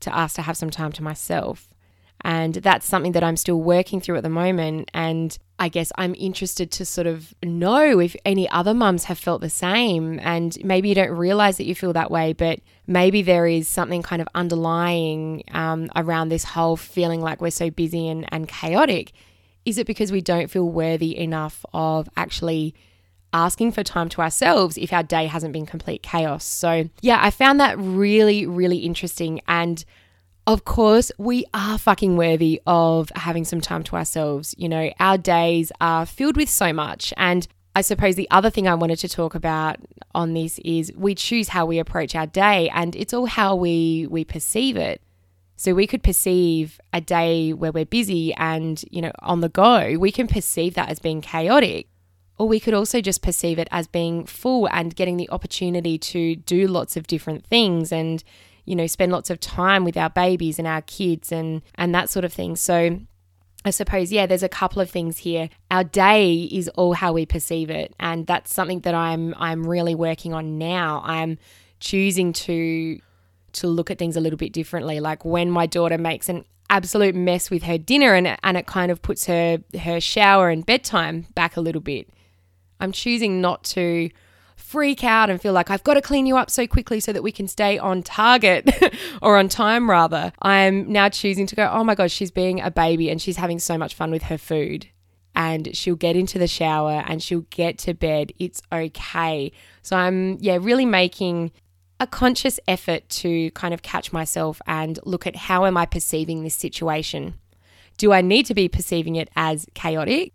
to 0.00 0.14
ask 0.14 0.36
to 0.36 0.42
have 0.42 0.58
some 0.58 0.68
time 0.68 0.92
to 0.92 1.02
myself. 1.02 1.70
And 2.20 2.56
that's 2.56 2.84
something 2.84 3.12
that 3.12 3.24
I'm 3.24 3.38
still 3.38 3.62
working 3.62 3.98
through 3.98 4.16
at 4.16 4.24
the 4.24 4.28
moment. 4.28 4.90
And 4.92 5.36
I 5.58 5.70
guess 5.70 5.90
I'm 5.96 6.14
interested 6.18 6.70
to 6.72 6.84
sort 6.84 7.06
of 7.06 7.32
know 7.42 7.98
if 7.98 8.14
any 8.26 8.46
other 8.50 8.74
mums 8.74 9.04
have 9.04 9.18
felt 9.18 9.40
the 9.40 9.48
same. 9.48 10.18
And 10.20 10.58
maybe 10.64 10.90
you 10.90 10.94
don't 10.94 11.12
realize 11.12 11.56
that 11.56 11.64
you 11.64 11.74
feel 11.74 11.94
that 11.94 12.10
way, 12.10 12.34
but 12.34 12.60
maybe 12.86 13.22
there 13.22 13.46
is 13.46 13.68
something 13.68 14.02
kind 14.02 14.20
of 14.20 14.28
underlying 14.34 15.44
um, 15.52 15.88
around 15.96 16.28
this 16.28 16.44
whole 16.44 16.76
feeling 16.76 17.22
like 17.22 17.40
we're 17.40 17.50
so 17.50 17.70
busy 17.70 18.06
and, 18.06 18.26
and 18.32 18.48
chaotic. 18.48 19.12
Is 19.66 19.76
it 19.78 19.86
because 19.86 20.12
we 20.12 20.20
don't 20.20 20.48
feel 20.48 20.68
worthy 20.68 21.16
enough 21.16 21.66
of 21.74 22.08
actually 22.16 22.74
asking 23.32 23.72
for 23.72 23.82
time 23.82 24.08
to 24.10 24.22
ourselves 24.22 24.78
if 24.78 24.92
our 24.92 25.02
day 25.02 25.26
hasn't 25.26 25.52
been 25.52 25.66
complete 25.66 26.02
chaos? 26.02 26.44
So, 26.44 26.88
yeah, 27.02 27.18
I 27.20 27.30
found 27.30 27.60
that 27.60 27.76
really, 27.78 28.46
really 28.46 28.78
interesting. 28.78 29.40
And 29.48 29.84
of 30.46 30.64
course, 30.64 31.10
we 31.18 31.44
are 31.52 31.76
fucking 31.76 32.16
worthy 32.16 32.62
of 32.66 33.10
having 33.16 33.44
some 33.44 33.60
time 33.60 33.82
to 33.84 33.96
ourselves. 33.96 34.54
You 34.56 34.68
know, 34.68 34.90
our 35.00 35.18
days 35.18 35.72
are 35.80 36.06
filled 36.06 36.36
with 36.36 36.48
so 36.48 36.72
much. 36.72 37.12
And 37.16 37.48
I 37.74 37.80
suppose 37.80 38.14
the 38.14 38.30
other 38.30 38.48
thing 38.48 38.68
I 38.68 38.74
wanted 38.74 39.00
to 39.00 39.08
talk 39.08 39.34
about 39.34 39.76
on 40.14 40.32
this 40.32 40.58
is 40.60 40.92
we 40.96 41.14
choose 41.14 41.48
how 41.48 41.66
we 41.66 41.78
approach 41.78 42.14
our 42.14 42.26
day 42.26 42.70
and 42.70 42.96
it's 42.96 43.12
all 43.12 43.26
how 43.26 43.54
we 43.54 44.06
we 44.08 44.24
perceive 44.24 44.76
it. 44.76 45.02
So 45.56 45.74
we 45.74 45.86
could 45.86 46.02
perceive 46.02 46.80
a 46.92 47.00
day 47.00 47.52
where 47.52 47.72
we're 47.72 47.86
busy 47.86 48.34
and, 48.34 48.82
you 48.90 49.00
know, 49.00 49.12
on 49.20 49.40
the 49.40 49.48
go, 49.48 49.96
we 49.98 50.12
can 50.12 50.26
perceive 50.26 50.74
that 50.74 50.90
as 50.90 50.98
being 50.98 51.20
chaotic. 51.20 51.88
Or 52.38 52.46
we 52.46 52.60
could 52.60 52.74
also 52.74 53.00
just 53.00 53.22
perceive 53.22 53.58
it 53.58 53.66
as 53.70 53.86
being 53.86 54.26
full 54.26 54.68
and 54.70 54.94
getting 54.94 55.16
the 55.16 55.30
opportunity 55.30 55.96
to 55.98 56.36
do 56.36 56.66
lots 56.68 56.94
of 56.94 57.06
different 57.06 57.46
things 57.46 57.90
and 57.90 58.22
you 58.66 58.74
know, 58.74 58.86
spend 58.86 59.12
lots 59.12 59.30
of 59.30 59.40
time 59.40 59.84
with 59.84 59.96
our 59.96 60.10
babies 60.10 60.58
and 60.58 60.68
our 60.68 60.82
kids 60.82 61.32
and 61.32 61.62
and 61.76 61.94
that 61.94 62.10
sort 62.10 62.24
of 62.24 62.32
thing. 62.32 62.56
So 62.56 63.00
I 63.64 63.70
suppose, 63.70 64.12
yeah, 64.12 64.26
there's 64.26 64.42
a 64.42 64.48
couple 64.48 64.82
of 64.82 64.90
things 64.90 65.18
here. 65.18 65.48
Our 65.70 65.84
day 65.84 66.42
is 66.42 66.68
all 66.70 66.92
how 66.92 67.12
we 67.12 67.24
perceive 67.24 67.70
it. 67.70 67.94
And 67.98 68.26
that's 68.26 68.52
something 68.52 68.80
that 68.80 68.94
I'm 68.94 69.34
I'm 69.38 69.66
really 69.66 69.94
working 69.94 70.34
on 70.34 70.58
now. 70.58 71.00
I'm 71.04 71.38
choosing 71.78 72.32
to 72.32 73.00
to 73.56 73.68
look 73.68 73.90
at 73.90 73.98
things 73.98 74.16
a 74.16 74.20
little 74.20 74.36
bit 74.36 74.52
differently. 74.52 75.00
Like 75.00 75.24
when 75.24 75.50
my 75.50 75.66
daughter 75.66 75.98
makes 75.98 76.28
an 76.28 76.44
absolute 76.68 77.14
mess 77.14 77.50
with 77.50 77.62
her 77.62 77.78
dinner 77.78 78.14
and 78.14 78.36
and 78.42 78.56
it 78.56 78.66
kind 78.66 78.90
of 78.90 79.00
puts 79.02 79.26
her 79.26 79.58
her 79.80 80.00
shower 80.00 80.50
and 80.50 80.66
bedtime 80.66 81.26
back 81.34 81.56
a 81.56 81.60
little 81.60 81.80
bit. 81.80 82.08
I'm 82.80 82.92
choosing 82.92 83.40
not 83.40 83.64
to 83.64 84.10
freak 84.56 85.04
out 85.04 85.30
and 85.30 85.40
feel 85.40 85.52
like 85.52 85.70
I've 85.70 85.84
got 85.84 85.94
to 85.94 86.02
clean 86.02 86.26
you 86.26 86.36
up 86.36 86.50
so 86.50 86.66
quickly 86.66 86.98
so 86.98 87.12
that 87.12 87.22
we 87.22 87.30
can 87.30 87.46
stay 87.46 87.78
on 87.78 88.02
target 88.02 88.68
or 89.22 89.36
on 89.36 89.48
time 89.48 89.88
rather. 89.88 90.32
I'm 90.42 90.90
now 90.90 91.08
choosing 91.08 91.46
to 91.46 91.54
go, 91.56 91.70
oh 91.72 91.84
my 91.84 91.94
gosh, 91.94 92.12
she's 92.12 92.30
being 92.30 92.60
a 92.60 92.70
baby 92.70 93.10
and 93.10 93.20
she's 93.20 93.36
having 93.36 93.58
so 93.58 93.78
much 93.78 93.94
fun 93.94 94.10
with 94.10 94.24
her 94.24 94.38
food. 94.38 94.88
And 95.34 95.76
she'll 95.76 95.96
get 95.96 96.16
into 96.16 96.38
the 96.38 96.48
shower 96.48 97.04
and 97.06 97.22
she'll 97.22 97.44
get 97.50 97.76
to 97.80 97.92
bed. 97.92 98.32
It's 98.38 98.62
okay. 98.72 99.52
So 99.82 99.94
I'm, 99.94 100.38
yeah, 100.40 100.58
really 100.60 100.86
making 100.86 101.52
a 101.98 102.06
conscious 102.06 102.60
effort 102.68 103.08
to 103.08 103.50
kind 103.52 103.72
of 103.72 103.82
catch 103.82 104.12
myself 104.12 104.60
and 104.66 104.98
look 105.04 105.26
at 105.26 105.36
how 105.36 105.64
am 105.64 105.76
I 105.76 105.86
perceiving 105.86 106.42
this 106.42 106.54
situation? 106.54 107.34
Do 107.96 108.12
I 108.12 108.20
need 108.20 108.46
to 108.46 108.54
be 108.54 108.68
perceiving 108.68 109.16
it 109.16 109.30
as 109.34 109.66
chaotic? 109.74 110.32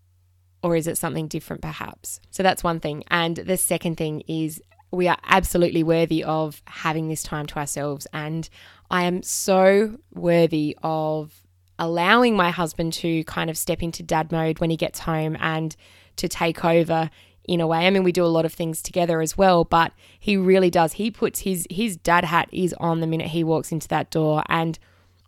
or 0.64 0.76
is 0.76 0.88
it 0.88 0.98
something 0.98 1.28
different 1.28 1.62
perhaps? 1.62 2.20
So 2.30 2.44
that's 2.44 2.64
one 2.64 2.80
thing. 2.80 3.04
And 3.10 3.38
the 3.38 3.58
second 3.58 3.98
thing 3.98 4.22
is 4.28 4.62
we 4.92 5.08
are 5.08 5.18
absolutely 5.26 5.84
worthy 5.84 6.24
of 6.24 6.62
having 6.66 7.08
this 7.08 7.24
time 7.24 7.46
to 7.48 7.58
ourselves. 7.58 8.08
And 8.14 8.48
I 8.90 9.04
am 9.04 9.24
so 9.24 9.98
worthy 10.14 10.78
of 10.84 11.34
allowing 11.80 12.36
my 12.36 12.52
husband 12.52 12.94
to 12.94 13.24
kind 13.24 13.50
of 13.50 13.58
step 13.58 13.82
into 13.82 14.04
dad 14.04 14.32
mode 14.32 14.60
when 14.60 14.70
he 14.70 14.78
gets 14.78 15.00
home 15.00 15.38
and 15.40 15.76
to 16.18 16.28
take 16.28 16.64
over 16.64 17.10
in 17.46 17.62
a 17.62 17.68
way. 17.68 17.88
I 17.88 17.90
mean, 17.90 18.04
we 18.04 18.12
do 18.12 18.24
a 18.24 18.28
lot 18.28 18.46
of 18.46 18.54
things 18.54 18.82
together 18.82 19.22
as 19.22 19.38
well, 19.38 19.64
but 19.64 19.92
he 20.20 20.38
really 20.38 20.70
does. 20.70 20.94
He 20.94 21.12
puts 21.12 21.42
his 21.42 21.68
his 21.70 21.98
dad 21.98 22.24
hat 22.26 22.50
is 22.52 22.74
on 22.80 23.00
the 23.00 23.08
minute 23.08 23.28
he 23.28 23.44
walks 23.44 23.72
into 23.72 23.88
that 23.90 24.12
door 24.12 24.44
and 24.48 24.78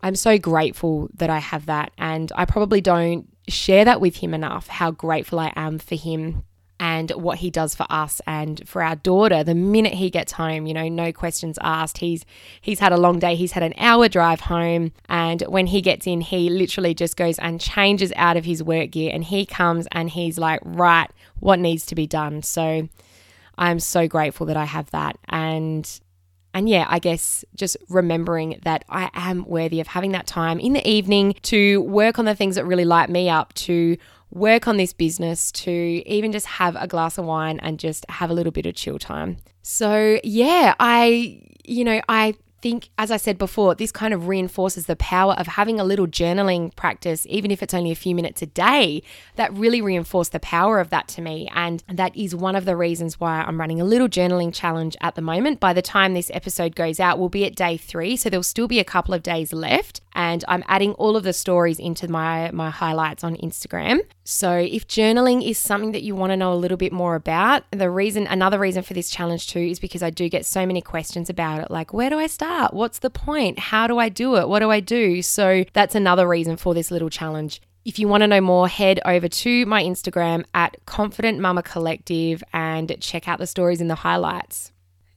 I'm 0.02 0.16
so 0.16 0.38
grateful 0.38 1.10
that 1.16 1.30
I 1.30 1.40
have 1.40 1.66
that 1.68 1.92
and 1.98 2.32
I 2.36 2.46
probably 2.46 2.82
don't 2.82 3.30
share 3.48 3.86
that 3.86 4.02
with 4.02 4.18
him 4.18 4.34
enough 4.34 4.68
how 4.68 4.92
grateful 4.92 5.40
I 5.40 5.54
am 5.56 5.80
for 5.80 5.96
him 5.96 6.44
and 6.84 7.12
what 7.12 7.38
he 7.38 7.50
does 7.50 7.74
for 7.74 7.86
us 7.90 8.22
and 8.28 8.68
for 8.68 8.84
our 8.84 8.98
daughter. 8.98 9.42
The 9.42 9.56
minute 9.56 9.94
he 9.94 10.10
gets 10.10 10.34
home 10.34 10.68
you 10.68 10.74
know 10.74 10.90
no 10.90 11.14
questions 11.14 11.58
asked. 11.62 12.00
He's 12.00 12.26
he's 12.60 12.80
had 12.80 12.92
a 12.92 12.98
long 12.98 13.20
day. 13.20 13.36
He's 13.36 13.54
had 13.54 13.64
an 13.64 13.74
hour 13.78 14.10
drive 14.10 14.42
home. 14.42 14.92
And 15.08 15.42
when 15.44 15.68
he 15.68 15.82
gets 15.82 16.06
in 16.06 16.20
he 16.20 16.50
literally 16.50 16.94
just 16.94 17.16
goes 17.16 17.40
and 17.40 17.62
changes 17.62 18.12
out 18.18 18.36
of 18.36 18.44
his 18.44 18.62
work 18.62 18.92
gear 18.92 19.12
and 19.14 19.24
he 19.24 19.46
comes 19.46 19.88
and 19.94 20.10
he's 20.10 20.38
like 20.38 20.60
right 20.66 21.10
what 21.40 21.58
needs 21.58 21.86
to 21.86 21.96
be 21.96 22.06
done? 22.06 22.44
So 22.44 22.90
I'm 23.58 23.80
so 23.80 24.06
grateful 24.10 24.46
that 24.48 24.58
I 24.58 24.66
have 24.66 24.92
that. 24.92 25.18
And 25.30 25.90
and 26.54 26.68
yeah, 26.68 26.86
I 26.90 27.00
guess 27.00 27.46
just 27.56 27.78
remembering 27.88 28.60
that 28.64 28.84
I 28.90 29.10
am 29.14 29.46
worthy 29.46 29.80
of 29.80 29.88
having 29.88 30.12
that 30.12 30.28
time 30.28 30.60
in 30.60 30.74
the 30.74 30.88
evening 30.88 31.36
to 31.44 31.82
work 31.82 32.20
on 32.20 32.26
the 32.26 32.36
things 32.36 32.56
that 32.56 32.66
really 32.66 32.86
light 32.86 33.10
me 33.10 33.30
up, 33.30 33.54
to 33.54 33.98
work 34.34 34.68
on 34.68 34.78
this 34.78 34.94
business, 34.94 35.52
to 35.52 35.72
even 35.72 36.32
just 36.32 36.46
have 36.46 36.76
a 36.76 36.88
glass 36.88 37.18
of 37.18 37.26
wine 37.26 37.60
and 37.62 37.80
just 37.80 38.06
have 38.10 38.30
a 38.30 38.34
little 38.34 38.52
bit 38.52 38.66
of 38.66 38.76
chill 38.76 39.00
time. 39.00 39.38
So, 39.62 40.20
yeah, 40.24 40.76
I, 40.80 41.42
you 41.64 41.84
know, 41.84 42.02
I 42.10 42.36
think, 42.64 42.90
as 42.98 43.12
I 43.12 43.18
said 43.18 43.38
before, 43.38 43.76
this 43.76 43.92
kind 43.92 44.14
of 44.14 44.28
reinforces 44.28 44.86
the 44.86 44.96
power 44.96 45.34
of 45.34 45.48
having 45.48 45.80
a 45.80 45.84
little 45.84 46.08
journaling 46.08 46.74
practice, 46.78 47.28
even 47.30 47.52
if 47.52 47.62
it's 47.62 47.74
only 47.74 47.92
a 47.92 47.96
few 47.96 48.16
minutes 48.16 48.42
a 48.42 48.46
day. 48.46 49.04
That 49.36 49.54
really 49.54 49.82
reinforced 49.82 50.32
the 50.32 50.40
power 50.40 50.80
of 50.80 50.90
that 50.90 51.10
to 51.10 51.22
me. 51.22 51.50
And 51.54 51.84
that 51.90 52.16
is 52.16 52.34
one 52.34 52.56
of 52.56 52.64
the 52.64 52.78
reasons 52.78 53.20
why 53.20 53.42
I'm 53.42 53.60
running 53.60 53.82
a 53.82 53.86
little 53.86 54.08
journaling 54.08 54.54
challenge 54.54 54.96
at 55.02 55.16
the 55.16 55.22
moment. 55.22 55.60
By 55.60 55.74
the 55.74 55.82
time 55.82 56.14
this 56.14 56.32
episode 56.34 56.74
goes 56.74 57.02
out, 57.02 57.20
we'll 57.20 57.28
be 57.28 57.46
at 57.46 57.56
day 57.56 57.76
three. 57.76 58.16
So 58.16 58.30
there'll 58.30 58.44
still 58.44 58.70
be 58.70 58.80
a 58.80 58.86
couple 58.86 59.14
of 59.14 59.24
days 59.24 59.52
left 59.52 60.00
and 60.16 60.44
I'm 60.48 60.64
adding 60.68 60.94
all 60.94 61.16
of 61.16 61.24
the 61.24 61.34
stories 61.34 61.80
into 61.80 62.08
my 62.08 62.52
my 62.52 62.70
highlights 62.70 63.24
on 63.24 63.36
Instagram. 63.38 64.02
So 64.24 64.52
if 64.58 64.88
journaling 64.88 65.48
is 65.48 65.58
something 65.58 65.92
that 65.92 66.04
you 66.04 66.16
want 66.16 66.32
to 66.32 66.38
know 66.38 66.54
a 66.54 66.56
little 66.56 66.78
bit 66.78 66.94
more 66.94 67.16
about, 67.16 67.64
the 67.72 67.90
reason 67.90 68.28
another 68.28 68.60
reason 68.60 68.84
for 68.84 68.94
this 68.94 69.10
challenge 69.10 69.48
too 69.48 69.60
is 69.60 69.80
because 69.80 70.04
I 70.04 70.10
do 70.10 70.30
get 70.30 70.46
so 70.46 70.66
many 70.66 70.82
questions 70.82 71.30
about 71.30 71.62
it 71.62 71.72
like 71.72 71.94
where 71.94 72.10
do 72.10 72.18
I 72.18 72.28
start? 72.28 72.74
What's 72.74 73.00
the 73.00 73.10
point? 73.10 73.60
How 73.60 73.88
do 73.88 73.98
I 73.98 74.10
do 74.10 74.38
it? 74.38 74.48
What 74.48 74.60
do 74.60 74.70
I 74.72 74.80
do? 74.80 75.22
So 75.22 75.64
that's 75.74 75.96
another 75.96 76.28
reason 76.28 76.58
for 76.58 76.74
this 76.74 76.92
little 76.92 77.10
challenge. 77.10 77.62
If 77.86 78.00
you 78.00 78.08
want 78.08 78.22
to 78.22 78.28
know 78.28 78.40
more, 78.40 78.70
head 78.70 79.02
over 79.04 79.28
to 79.28 79.66
my 79.66 79.84
Instagram 79.84 80.46
at 80.54 80.78
Confident 80.86 81.40
Mama 81.40 81.64
Collective 81.64 82.42
and 82.54 82.96
check 83.02 83.28
out 83.28 83.40
the 83.40 83.48
stories 83.48 83.82
in 83.82 83.90
the 83.90 83.96
highlights. 83.96 84.73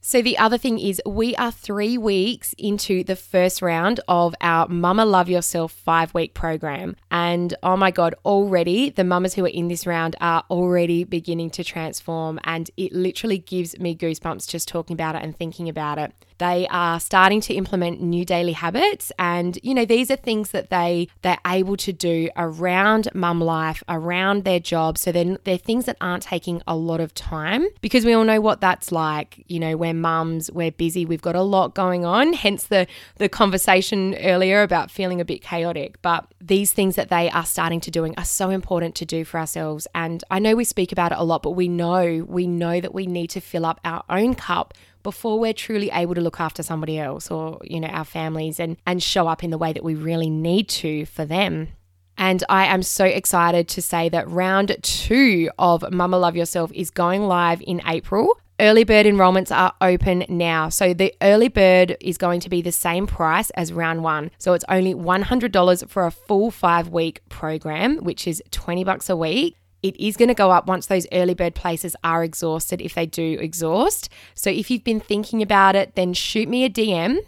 So, 0.09 0.21
the 0.21 0.37
other 0.37 0.57
thing 0.57 0.79
is, 0.79 1.01
we 1.05 1.35
are 1.35 1.51
three 1.51 1.97
weeks 1.97 2.55
into 2.57 3.03
the 3.03 3.17
first 3.17 3.61
round 3.61 3.99
of 4.07 4.33
our 4.39 4.65
Mama 4.69 5.03
Love 5.03 5.27
Yourself 5.27 5.73
five 5.73 6.13
week 6.13 6.33
program. 6.33 6.95
And 7.11 7.53
oh 7.61 7.75
my 7.75 7.91
God, 7.91 8.15
already 8.23 8.89
the 8.89 9.03
mamas 9.03 9.33
who 9.33 9.43
are 9.43 9.49
in 9.49 9.67
this 9.67 9.85
round 9.85 10.15
are 10.21 10.45
already 10.49 11.03
beginning 11.03 11.49
to 11.49 11.63
transform. 11.65 12.39
And 12.45 12.71
it 12.77 12.93
literally 12.93 13.39
gives 13.39 13.77
me 13.79 13.97
goosebumps 13.97 14.47
just 14.47 14.69
talking 14.69 14.93
about 14.93 15.15
it 15.15 15.23
and 15.23 15.35
thinking 15.35 15.67
about 15.67 15.97
it. 15.97 16.13
They 16.37 16.67
are 16.69 16.99
starting 16.99 17.41
to 17.41 17.53
implement 17.53 18.01
new 18.01 18.25
daily 18.25 18.53
habits 18.53 19.11
and 19.17 19.57
you 19.63 19.73
know 19.73 19.85
these 19.85 20.11
are 20.11 20.15
things 20.15 20.51
that 20.51 20.69
they 20.69 21.07
they're 21.21 21.39
able 21.45 21.77
to 21.77 21.93
do 21.93 22.29
around 22.37 23.09
mum 23.13 23.41
life, 23.41 23.83
around 23.89 24.43
their 24.43 24.59
job. 24.59 24.97
So 24.97 25.11
they're, 25.11 25.37
they're 25.43 25.57
things 25.57 25.85
that 25.85 25.97
aren't 26.01 26.23
taking 26.23 26.61
a 26.67 26.75
lot 26.75 26.99
of 26.99 27.13
time 27.13 27.67
because 27.81 28.05
we 28.05 28.13
all 28.13 28.23
know 28.23 28.41
what 28.41 28.61
that's 28.61 28.91
like. 28.91 29.43
You 29.47 29.59
know, 29.59 29.75
we're 29.75 29.93
mums, 29.93 30.51
we're 30.51 30.71
busy, 30.71 31.05
we've 31.05 31.21
got 31.21 31.35
a 31.35 31.41
lot 31.41 31.73
going 31.73 32.05
on, 32.05 32.33
hence 32.33 32.67
the 32.67 32.87
the 33.15 33.29
conversation 33.29 34.15
earlier 34.15 34.61
about 34.61 34.91
feeling 34.91 35.21
a 35.21 35.25
bit 35.25 35.41
chaotic. 35.41 36.01
But 36.01 36.25
these 36.39 36.71
things 36.71 36.95
that 36.95 37.09
they 37.09 37.29
are 37.29 37.45
starting 37.45 37.79
to 37.81 37.91
doing 37.91 38.13
are 38.17 38.25
so 38.25 38.49
important 38.49 38.95
to 38.95 39.05
do 39.05 39.25
for 39.25 39.39
ourselves. 39.39 39.87
And 39.95 40.23
I 40.29 40.39
know 40.39 40.55
we 40.55 40.63
speak 40.63 40.91
about 40.91 41.11
it 41.11 41.17
a 41.17 41.23
lot, 41.23 41.43
but 41.43 41.51
we 41.51 41.67
know 41.67 42.25
we 42.27 42.47
know 42.47 42.79
that 42.81 42.93
we 42.93 43.07
need 43.07 43.29
to 43.31 43.41
fill 43.41 43.65
up 43.65 43.79
our 43.83 44.03
own 44.09 44.35
cup 44.35 44.73
before 45.03 45.39
we're 45.39 45.53
truly 45.53 45.89
able 45.91 46.15
to 46.15 46.21
look 46.21 46.39
after 46.39 46.63
somebody 46.63 46.99
else 46.99 47.31
or 47.31 47.59
you 47.63 47.79
know 47.79 47.87
our 47.87 48.05
families 48.05 48.59
and 48.59 48.77
and 48.85 49.01
show 49.01 49.27
up 49.27 49.43
in 49.43 49.49
the 49.49 49.57
way 49.57 49.73
that 49.73 49.83
we 49.83 49.95
really 49.95 50.29
need 50.29 50.67
to 50.69 51.05
for 51.05 51.25
them 51.25 51.69
and 52.17 52.43
I 52.49 52.65
am 52.65 52.81
so 52.81 53.05
excited 53.05 53.67
to 53.69 53.81
say 53.81 54.09
that 54.09 54.27
round 54.29 54.75
two 54.81 55.51
of 55.59 55.85
Mama 55.91 56.17
Love 56.17 56.35
Yourself 56.35 56.71
is 56.73 56.89
going 56.89 57.27
live 57.27 57.61
in 57.61 57.81
April. 57.85 58.39
Early 58.59 58.83
bird 58.83 59.05
enrollments 59.05 59.55
are 59.55 59.73
open 59.81 60.25
now. 60.27 60.69
So 60.69 60.95
the 60.95 61.13
early 61.21 61.47
bird 61.47 61.95
is 62.01 62.17
going 62.17 62.39
to 62.39 62.49
be 62.49 62.63
the 62.63 62.71
same 62.71 63.05
price 63.05 63.51
as 63.51 63.71
round 63.71 64.03
one. 64.03 64.31
So 64.39 64.53
it's 64.53 64.65
only 64.67 64.95
$100 64.95 65.87
for 65.87 66.07
a 66.07 66.11
full 66.11 66.49
five 66.49 66.89
week 66.89 67.21
program, 67.29 67.97
which 67.97 68.27
is 68.27 68.41
20 68.49 68.83
bucks 68.83 69.11
a 69.11 69.15
week. 69.15 69.55
It 69.83 69.95
is 69.99 70.17
going 70.17 70.29
to 70.29 70.33
go 70.33 70.51
up 70.51 70.67
once 70.67 70.87
those 70.87 71.07
early 71.11 71.33
bird 71.33 71.55
places 71.55 71.95
are 72.03 72.23
exhausted, 72.23 72.81
if 72.81 72.95
they 72.95 73.05
do 73.05 73.37
exhaust. 73.39 74.09
So 74.35 74.49
if 74.49 74.71
you've 74.71 74.83
been 74.83 74.99
thinking 74.99 75.41
about 75.41 75.75
it, 75.75 75.95
then 75.95 76.13
shoot 76.13 76.49
me 76.49 76.65
a 76.65 76.69
DM 76.69 77.19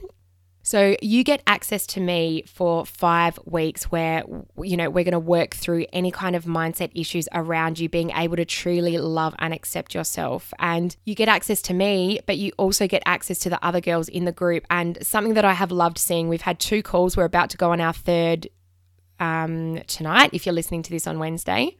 so 0.61 0.95
you 1.01 1.23
get 1.23 1.41
access 1.47 1.87
to 1.87 1.99
me 1.99 2.43
for 2.45 2.85
five 2.85 3.39
weeks 3.45 3.85
where, 3.85 4.23
you 4.61 4.77
know, 4.77 4.89
we're 4.89 5.03
going 5.03 5.13
to 5.13 5.19
work 5.19 5.55
through 5.55 5.87
any 5.93 6.11
kind 6.11 6.35
of 6.35 6.45
mindset 6.45 6.91
issues 6.93 7.27
around 7.33 7.79
you 7.79 7.89
being 7.89 8.11
able 8.11 8.35
to 8.35 8.45
truly 8.45 8.97
love 8.99 9.33
and 9.39 9.51
accept 9.51 9.95
yourself. 9.95 10.53
And 10.59 10.95
you 11.05 11.15
get 11.15 11.27
access 11.27 11.61
to 11.63 11.73
me, 11.73 12.19
but 12.27 12.37
you 12.37 12.51
also 12.57 12.87
get 12.87 13.01
access 13.07 13.39
to 13.39 13.49
the 13.49 13.65
other 13.65 13.81
girls 13.81 14.09
in 14.09 14.25
the 14.25 14.31
group. 14.31 14.65
And 14.69 14.97
something 15.01 15.33
that 15.33 15.43
I 15.43 15.53
have 15.53 15.71
loved 15.71 15.97
seeing, 15.97 16.29
we've 16.29 16.43
had 16.43 16.59
two 16.59 16.83
calls. 16.83 17.17
We're 17.17 17.23
about 17.23 17.49
to 17.49 17.57
go 17.57 17.71
on 17.71 17.81
our 17.81 17.93
third 17.93 18.47
um, 19.19 19.81
tonight, 19.87 20.29
if 20.33 20.45
you're 20.45 20.53
listening 20.53 20.83
to 20.83 20.91
this 20.91 21.07
on 21.07 21.17
Wednesday. 21.19 21.77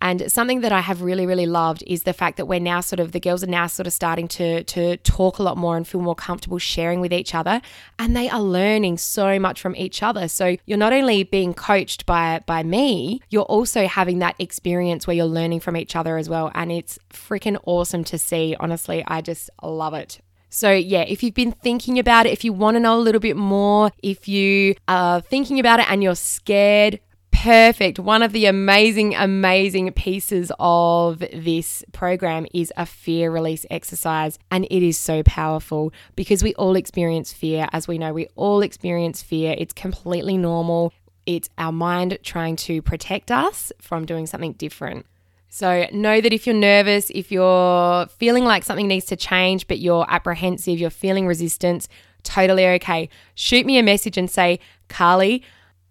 And 0.00 0.30
something 0.30 0.60
that 0.60 0.72
I 0.72 0.80
have 0.80 1.02
really, 1.02 1.26
really 1.26 1.46
loved 1.46 1.82
is 1.86 2.04
the 2.04 2.12
fact 2.12 2.36
that 2.36 2.46
we're 2.46 2.60
now 2.60 2.80
sort 2.80 3.00
of 3.00 3.12
the 3.12 3.20
girls 3.20 3.42
are 3.42 3.48
now 3.48 3.66
sort 3.66 3.86
of 3.86 3.92
starting 3.92 4.28
to 4.28 4.62
to 4.64 4.96
talk 4.98 5.38
a 5.38 5.42
lot 5.42 5.56
more 5.56 5.76
and 5.76 5.86
feel 5.86 6.00
more 6.00 6.14
comfortable 6.14 6.58
sharing 6.58 7.00
with 7.00 7.12
each 7.12 7.34
other, 7.34 7.60
and 7.98 8.16
they 8.16 8.28
are 8.28 8.40
learning 8.40 8.98
so 8.98 9.38
much 9.38 9.60
from 9.60 9.74
each 9.76 10.02
other. 10.02 10.28
So 10.28 10.56
you're 10.66 10.78
not 10.78 10.92
only 10.92 11.24
being 11.24 11.52
coached 11.52 12.06
by 12.06 12.40
by 12.46 12.62
me, 12.62 13.20
you're 13.30 13.42
also 13.42 13.86
having 13.86 14.20
that 14.20 14.36
experience 14.38 15.06
where 15.06 15.16
you're 15.16 15.26
learning 15.26 15.60
from 15.60 15.76
each 15.76 15.96
other 15.96 16.16
as 16.16 16.28
well, 16.28 16.50
and 16.54 16.70
it's 16.70 16.98
freaking 17.10 17.58
awesome 17.64 18.04
to 18.04 18.18
see. 18.18 18.54
Honestly, 18.60 19.02
I 19.06 19.20
just 19.20 19.50
love 19.62 19.94
it. 19.94 20.20
So, 20.50 20.72
yeah, 20.72 21.02
if 21.02 21.22
you've 21.22 21.34
been 21.34 21.52
thinking 21.52 21.98
about 21.98 22.24
it, 22.24 22.32
if 22.32 22.42
you 22.42 22.52
want 22.54 22.76
to 22.76 22.80
know 22.80 22.96
a 22.96 23.00
little 23.00 23.20
bit 23.20 23.36
more, 23.36 23.90
if 24.02 24.28
you 24.28 24.76
are 24.86 25.20
thinking 25.20 25.60
about 25.60 25.80
it 25.80 25.90
and 25.90 26.02
you're 26.02 26.14
scared, 26.14 27.00
perfect. 27.42 28.00
One 28.00 28.24
of 28.24 28.32
the 28.32 28.46
amazing, 28.46 29.14
amazing 29.14 29.92
pieces 29.92 30.50
of 30.58 31.20
this 31.20 31.84
program 31.92 32.46
is 32.52 32.72
a 32.76 32.84
fear 32.84 33.30
release 33.30 33.64
exercise. 33.70 34.40
And 34.50 34.64
it 34.64 34.82
is 34.82 34.98
so 34.98 35.22
powerful 35.22 35.92
because 36.16 36.42
we 36.42 36.52
all 36.54 36.74
experience 36.74 37.32
fear. 37.32 37.68
As 37.72 37.86
we 37.86 37.96
know, 37.96 38.12
we 38.12 38.26
all 38.34 38.60
experience 38.60 39.22
fear. 39.22 39.54
It's 39.56 39.72
completely 39.72 40.36
normal. 40.36 40.92
It's 41.26 41.48
our 41.58 41.70
mind 41.70 42.18
trying 42.24 42.56
to 42.56 42.82
protect 42.82 43.30
us 43.30 43.72
from 43.80 44.04
doing 44.04 44.26
something 44.26 44.54
different. 44.54 45.06
So, 45.48 45.86
know 45.92 46.20
that 46.20 46.32
if 46.32 46.46
you're 46.46 46.56
nervous, 46.56 47.08
if 47.10 47.30
you're 47.30 48.06
feeling 48.06 48.44
like 48.44 48.64
something 48.64 48.88
needs 48.88 49.06
to 49.06 49.16
change, 49.16 49.66
but 49.66 49.78
you're 49.78 50.04
apprehensive, 50.08 50.78
you're 50.78 50.90
feeling 50.90 51.26
resistance, 51.26 51.88
totally 52.22 52.66
okay. 52.66 53.08
Shoot 53.34 53.64
me 53.64 53.78
a 53.78 53.82
message 53.82 54.18
and 54.18 54.30
say, 54.30 54.58
Carly, 54.88 55.42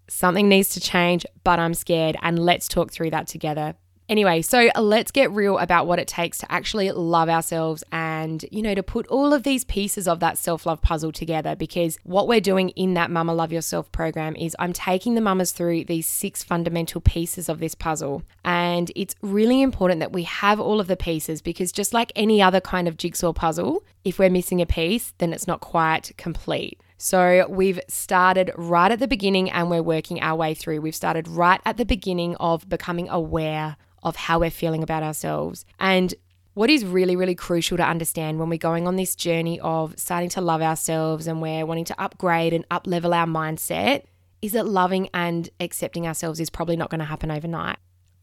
something 0.08 0.48
needs 0.48 0.70
to 0.70 0.80
change, 0.80 1.24
but 1.44 1.58
I'm 1.58 1.74
scared, 1.74 2.16
and 2.22 2.38
let's 2.38 2.68
talk 2.68 2.92
through 2.92 3.10
that 3.10 3.26
together. 3.26 3.74
Anyway, 4.08 4.40
so 4.40 4.70
let's 4.78 5.10
get 5.10 5.30
real 5.32 5.58
about 5.58 5.86
what 5.86 5.98
it 5.98 6.08
takes 6.08 6.38
to 6.38 6.50
actually 6.50 6.90
love 6.92 7.28
ourselves 7.28 7.84
and, 7.92 8.42
you 8.50 8.62
know, 8.62 8.74
to 8.74 8.82
put 8.82 9.06
all 9.08 9.34
of 9.34 9.42
these 9.42 9.64
pieces 9.64 10.08
of 10.08 10.18
that 10.20 10.38
self 10.38 10.64
love 10.64 10.80
puzzle 10.80 11.12
together. 11.12 11.54
Because 11.54 11.98
what 12.04 12.26
we're 12.26 12.40
doing 12.40 12.70
in 12.70 12.94
that 12.94 13.10
Mama 13.10 13.34
Love 13.34 13.52
Yourself 13.52 13.92
program 13.92 14.34
is 14.36 14.56
I'm 14.58 14.72
taking 14.72 15.14
the 15.14 15.20
mamas 15.20 15.52
through 15.52 15.84
these 15.84 16.06
six 16.06 16.42
fundamental 16.42 17.02
pieces 17.02 17.50
of 17.50 17.58
this 17.58 17.74
puzzle. 17.74 18.22
And 18.46 18.90
it's 18.96 19.14
really 19.20 19.60
important 19.60 20.00
that 20.00 20.12
we 20.12 20.22
have 20.22 20.58
all 20.58 20.80
of 20.80 20.86
the 20.86 20.96
pieces 20.96 21.42
because 21.42 21.70
just 21.70 21.92
like 21.92 22.10
any 22.16 22.40
other 22.40 22.62
kind 22.62 22.88
of 22.88 22.96
jigsaw 22.96 23.34
puzzle, 23.34 23.84
if 24.04 24.18
we're 24.18 24.30
missing 24.30 24.62
a 24.62 24.66
piece, 24.66 25.12
then 25.18 25.34
it's 25.34 25.46
not 25.46 25.60
quite 25.60 26.12
complete. 26.16 26.80
So 26.98 27.46
we've 27.48 27.80
started 27.88 28.50
right 28.56 28.90
at 28.90 28.98
the 28.98 29.06
beginning 29.06 29.50
and 29.50 29.70
we're 29.70 29.82
working 29.82 30.20
our 30.20 30.36
way 30.36 30.52
through. 30.52 30.80
We've 30.80 30.94
started 30.94 31.28
right 31.28 31.60
at 31.64 31.76
the 31.76 31.84
beginning 31.84 32.34
of 32.36 32.68
becoming 32.68 33.08
aware 33.08 33.76
of 34.02 34.16
how 34.16 34.40
we're 34.40 34.50
feeling 34.50 34.82
about 34.82 35.04
ourselves. 35.04 35.64
And 35.78 36.12
what 36.54 36.70
is 36.70 36.84
really, 36.84 37.14
really 37.14 37.36
crucial 37.36 37.76
to 37.76 37.84
understand 37.84 38.40
when 38.40 38.48
we're 38.48 38.58
going 38.58 38.88
on 38.88 38.96
this 38.96 39.14
journey 39.14 39.60
of 39.60 39.94
starting 39.96 40.28
to 40.30 40.40
love 40.40 40.60
ourselves 40.60 41.28
and 41.28 41.40
we're 41.40 41.64
wanting 41.64 41.84
to 41.84 42.00
upgrade 42.00 42.52
and 42.52 42.64
up 42.68 42.84
level 42.88 43.14
our 43.14 43.26
mindset 43.26 44.02
is 44.42 44.52
that 44.52 44.66
loving 44.66 45.08
and 45.14 45.50
accepting 45.60 46.04
ourselves 46.04 46.40
is 46.40 46.50
probably 46.50 46.76
not 46.76 46.90
going 46.90 46.98
to 46.98 47.04
happen 47.04 47.30
overnight. 47.30 47.76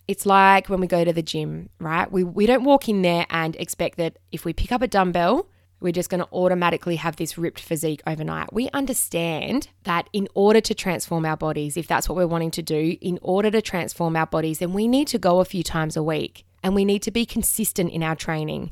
It's 0.06 0.26
like 0.26 0.68
when 0.68 0.82
we 0.82 0.88
go 0.88 1.06
to 1.06 1.14
the 1.14 1.22
gym, 1.22 1.70
right? 1.80 2.12
We, 2.12 2.26
we 2.26 2.46
don't 2.46 2.66
walk 2.66 2.90
in 2.90 3.04
there 3.04 3.26
and 3.30 3.56
expect 3.56 3.98
that 4.00 4.18
if 4.34 4.44
we 4.44 4.52
pick 4.52 4.74
up 4.74 4.82
a 4.82 4.88
dumbbell 4.88 5.48
we're 5.86 5.92
just 5.92 6.10
going 6.10 6.20
to 6.20 6.28
automatically 6.34 6.96
have 6.96 7.16
this 7.16 7.38
ripped 7.38 7.60
physique 7.60 8.02
overnight. 8.08 8.52
We 8.52 8.70
understand 8.74 9.70
that 9.84 10.10
in 10.14 10.28
order 10.34 10.60
to 10.60 10.74
transform 10.74 11.28
our 11.28 11.38
bodies, 11.38 11.78
if 11.78 11.86
that's 11.86 12.10
what 12.10 12.16
we're 12.16 12.26
wanting 12.26 12.50
to 12.52 12.64
do, 12.64 12.98
in 13.02 13.20
order 13.22 13.52
to 13.52 13.62
transform 13.62 14.16
our 14.16 14.26
bodies, 14.26 14.58
then 14.58 14.74
we 14.74 14.88
need 14.88 15.08
to 15.10 15.20
go 15.20 15.42
a 15.42 15.46
few 15.46 15.62
times 15.62 15.96
a 15.96 16.02
week 16.02 16.44
and 16.64 16.74
we 16.74 16.86
need 16.86 17.04
to 17.04 17.12
be 17.12 17.24
consistent 17.24 17.92
in 17.92 18.02
our 18.02 18.16
training 18.16 18.72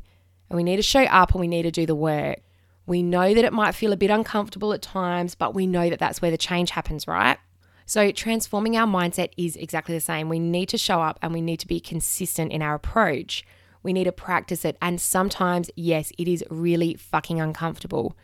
and 0.50 0.56
we 0.56 0.64
need 0.64 0.74
to 0.74 0.82
show 0.82 1.04
up 1.04 1.30
and 1.30 1.40
we 1.40 1.46
need 1.46 1.62
to 1.62 1.70
do 1.70 1.86
the 1.86 1.94
work. 1.94 2.40
We 2.84 3.00
know 3.00 3.32
that 3.32 3.44
it 3.44 3.52
might 3.52 3.76
feel 3.76 3.92
a 3.92 3.96
bit 3.96 4.10
uncomfortable 4.10 4.72
at 4.72 4.82
times, 4.82 5.36
but 5.36 5.54
we 5.54 5.68
know 5.68 5.88
that 5.90 6.00
that's 6.00 6.20
where 6.20 6.32
the 6.32 6.36
change 6.36 6.70
happens, 6.70 7.06
right? 7.06 7.38
So, 7.86 8.10
transforming 8.10 8.76
our 8.76 8.88
mindset 8.88 9.30
is 9.36 9.54
exactly 9.54 9.94
the 9.94 10.00
same. 10.00 10.28
We 10.28 10.40
need 10.40 10.68
to 10.70 10.78
show 10.78 11.00
up 11.00 11.20
and 11.22 11.32
we 11.32 11.40
need 11.40 11.60
to 11.60 11.68
be 11.68 11.78
consistent 11.78 12.50
in 12.50 12.60
our 12.60 12.74
approach. 12.74 13.44
We 13.84 13.92
need 13.92 14.04
to 14.04 14.12
practice 14.12 14.64
it. 14.64 14.76
And 14.82 15.00
sometimes, 15.00 15.70
yes, 15.76 16.10
it 16.18 16.26
is 16.26 16.42
really 16.50 16.94
fucking 16.94 17.40
uncomfortable. 17.40 18.16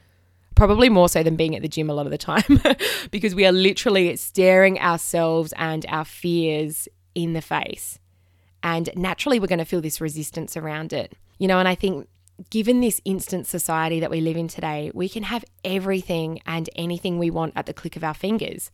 Probably 0.56 0.88
more 0.88 1.08
so 1.08 1.22
than 1.22 1.36
being 1.36 1.54
at 1.54 1.62
the 1.62 1.68
gym 1.68 1.88
a 1.88 1.94
lot 1.94 2.06
of 2.06 2.10
the 2.10 2.18
time 2.18 2.60
because 3.12 3.36
we 3.36 3.46
are 3.46 3.52
literally 3.52 4.16
staring 4.16 4.80
ourselves 4.80 5.54
and 5.56 5.86
our 5.88 6.04
fears 6.04 6.88
in 7.14 7.34
the 7.34 7.40
face. 7.40 8.00
And 8.62 8.90
naturally, 8.96 9.38
we're 9.38 9.46
going 9.46 9.60
to 9.60 9.64
feel 9.64 9.80
this 9.80 10.00
resistance 10.00 10.56
around 10.56 10.92
it. 10.92 11.14
You 11.38 11.46
know, 11.46 11.58
and 11.58 11.68
I 11.68 11.76
think 11.76 12.08
given 12.50 12.80
this 12.80 13.00
instant 13.04 13.46
society 13.46 14.00
that 14.00 14.10
we 14.10 14.20
live 14.20 14.36
in 14.36 14.48
today, 14.48 14.90
we 14.94 15.08
can 15.08 15.22
have 15.24 15.44
everything 15.64 16.40
and 16.46 16.68
anything 16.74 17.18
we 17.18 17.30
want 17.30 17.52
at 17.54 17.66
the 17.66 17.74
click 17.74 17.96
of 17.96 18.04
our 18.04 18.14
fingers 18.14 18.70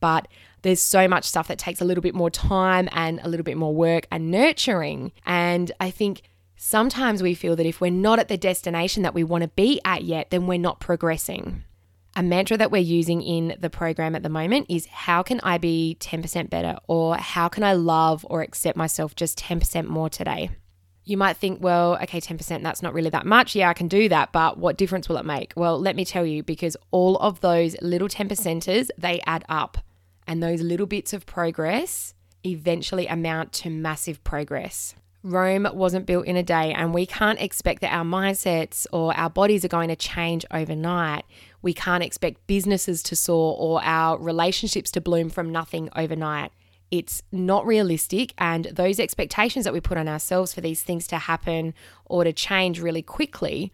but 0.00 0.28
there's 0.62 0.80
so 0.80 1.06
much 1.06 1.24
stuff 1.24 1.48
that 1.48 1.58
takes 1.58 1.80
a 1.80 1.84
little 1.84 2.02
bit 2.02 2.14
more 2.14 2.30
time 2.30 2.88
and 2.92 3.20
a 3.22 3.28
little 3.28 3.44
bit 3.44 3.56
more 3.56 3.74
work 3.74 4.06
and 4.10 4.30
nurturing. 4.30 5.12
And 5.24 5.70
I 5.80 5.90
think 5.90 6.22
sometimes 6.56 7.22
we 7.22 7.34
feel 7.34 7.54
that 7.56 7.66
if 7.66 7.80
we're 7.80 7.90
not 7.90 8.18
at 8.18 8.28
the 8.28 8.36
destination 8.36 9.02
that 9.02 9.14
we 9.14 9.22
want 9.22 9.42
to 9.42 9.48
be 9.48 9.80
at 9.84 10.02
yet, 10.04 10.30
then 10.30 10.46
we're 10.46 10.58
not 10.58 10.80
progressing. 10.80 11.62
A 12.16 12.22
mantra 12.22 12.56
that 12.56 12.70
we're 12.70 12.78
using 12.78 13.20
in 13.20 13.56
the 13.60 13.68
program 13.68 14.14
at 14.14 14.22
the 14.22 14.30
moment 14.30 14.66
is 14.70 14.86
how 14.86 15.22
can 15.22 15.38
I 15.42 15.58
be 15.58 15.98
10% 16.00 16.48
better 16.48 16.78
or 16.88 17.16
how 17.16 17.48
can 17.48 17.62
I 17.62 17.74
love 17.74 18.24
or 18.30 18.40
accept 18.40 18.76
myself 18.76 19.14
just 19.14 19.38
10% 19.38 19.86
more 19.86 20.08
today? 20.08 20.50
You 21.04 21.18
might 21.18 21.36
think, 21.36 21.62
well, 21.62 21.96
okay, 22.02 22.20
10%, 22.20 22.62
that's 22.62 22.82
not 22.82 22.94
really 22.94 23.10
that 23.10 23.26
much. 23.26 23.54
Yeah, 23.54 23.68
I 23.68 23.74
can 23.74 23.86
do 23.86 24.08
that, 24.08 24.32
but 24.32 24.58
what 24.58 24.76
difference 24.76 25.08
will 25.08 25.18
it 25.18 25.26
make? 25.26 25.52
Well, 25.54 25.78
let 25.78 25.94
me 25.94 26.04
tell 26.04 26.26
you, 26.26 26.42
because 26.42 26.76
all 26.90 27.16
of 27.18 27.42
those 27.42 27.76
little 27.80 28.08
10 28.08 28.28
percenters, 28.28 28.88
they 28.98 29.20
add 29.26 29.44
up. 29.48 29.78
And 30.26 30.42
those 30.42 30.60
little 30.60 30.86
bits 30.86 31.12
of 31.12 31.26
progress 31.26 32.14
eventually 32.44 33.06
amount 33.06 33.52
to 33.52 33.70
massive 33.70 34.22
progress. 34.24 34.94
Rome 35.22 35.66
wasn't 35.72 36.06
built 36.06 36.26
in 36.26 36.36
a 36.36 36.42
day, 36.42 36.72
and 36.72 36.94
we 36.94 37.04
can't 37.04 37.40
expect 37.40 37.80
that 37.80 37.92
our 37.92 38.04
mindsets 38.04 38.86
or 38.92 39.16
our 39.16 39.28
bodies 39.28 39.64
are 39.64 39.68
going 39.68 39.88
to 39.88 39.96
change 39.96 40.44
overnight. 40.52 41.24
We 41.62 41.74
can't 41.74 42.04
expect 42.04 42.46
businesses 42.46 43.02
to 43.04 43.16
soar 43.16 43.56
or 43.58 43.82
our 43.82 44.18
relationships 44.18 44.92
to 44.92 45.00
bloom 45.00 45.28
from 45.28 45.50
nothing 45.50 45.88
overnight. 45.96 46.52
It's 46.92 47.22
not 47.32 47.66
realistic, 47.66 48.34
and 48.38 48.66
those 48.66 49.00
expectations 49.00 49.64
that 49.64 49.74
we 49.74 49.80
put 49.80 49.98
on 49.98 50.06
ourselves 50.06 50.54
for 50.54 50.60
these 50.60 50.84
things 50.84 51.08
to 51.08 51.18
happen 51.18 51.74
or 52.04 52.22
to 52.22 52.32
change 52.32 52.80
really 52.80 53.02
quickly 53.02 53.72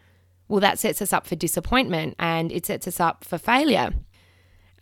well, 0.52 0.60
that 0.60 0.78
sets 0.78 1.00
us 1.00 1.14
up 1.14 1.26
for 1.26 1.34
disappointment 1.34 2.14
and 2.18 2.52
it 2.52 2.66
sets 2.66 2.86
us 2.86 3.00
up 3.00 3.24
for 3.24 3.38
failure. 3.38 3.94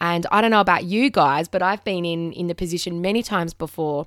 And 0.01 0.27
I 0.33 0.41
don't 0.41 0.51
know 0.51 0.61
about 0.61 0.85
you 0.85 1.11
guys, 1.11 1.49
but 1.49 1.63
I've 1.63 1.85
been 1.85 2.05
in, 2.05 2.33
in 2.33 2.47
the 2.47 2.55
position 2.55 3.01
many 3.01 3.23
times 3.23 3.53
before 3.53 4.07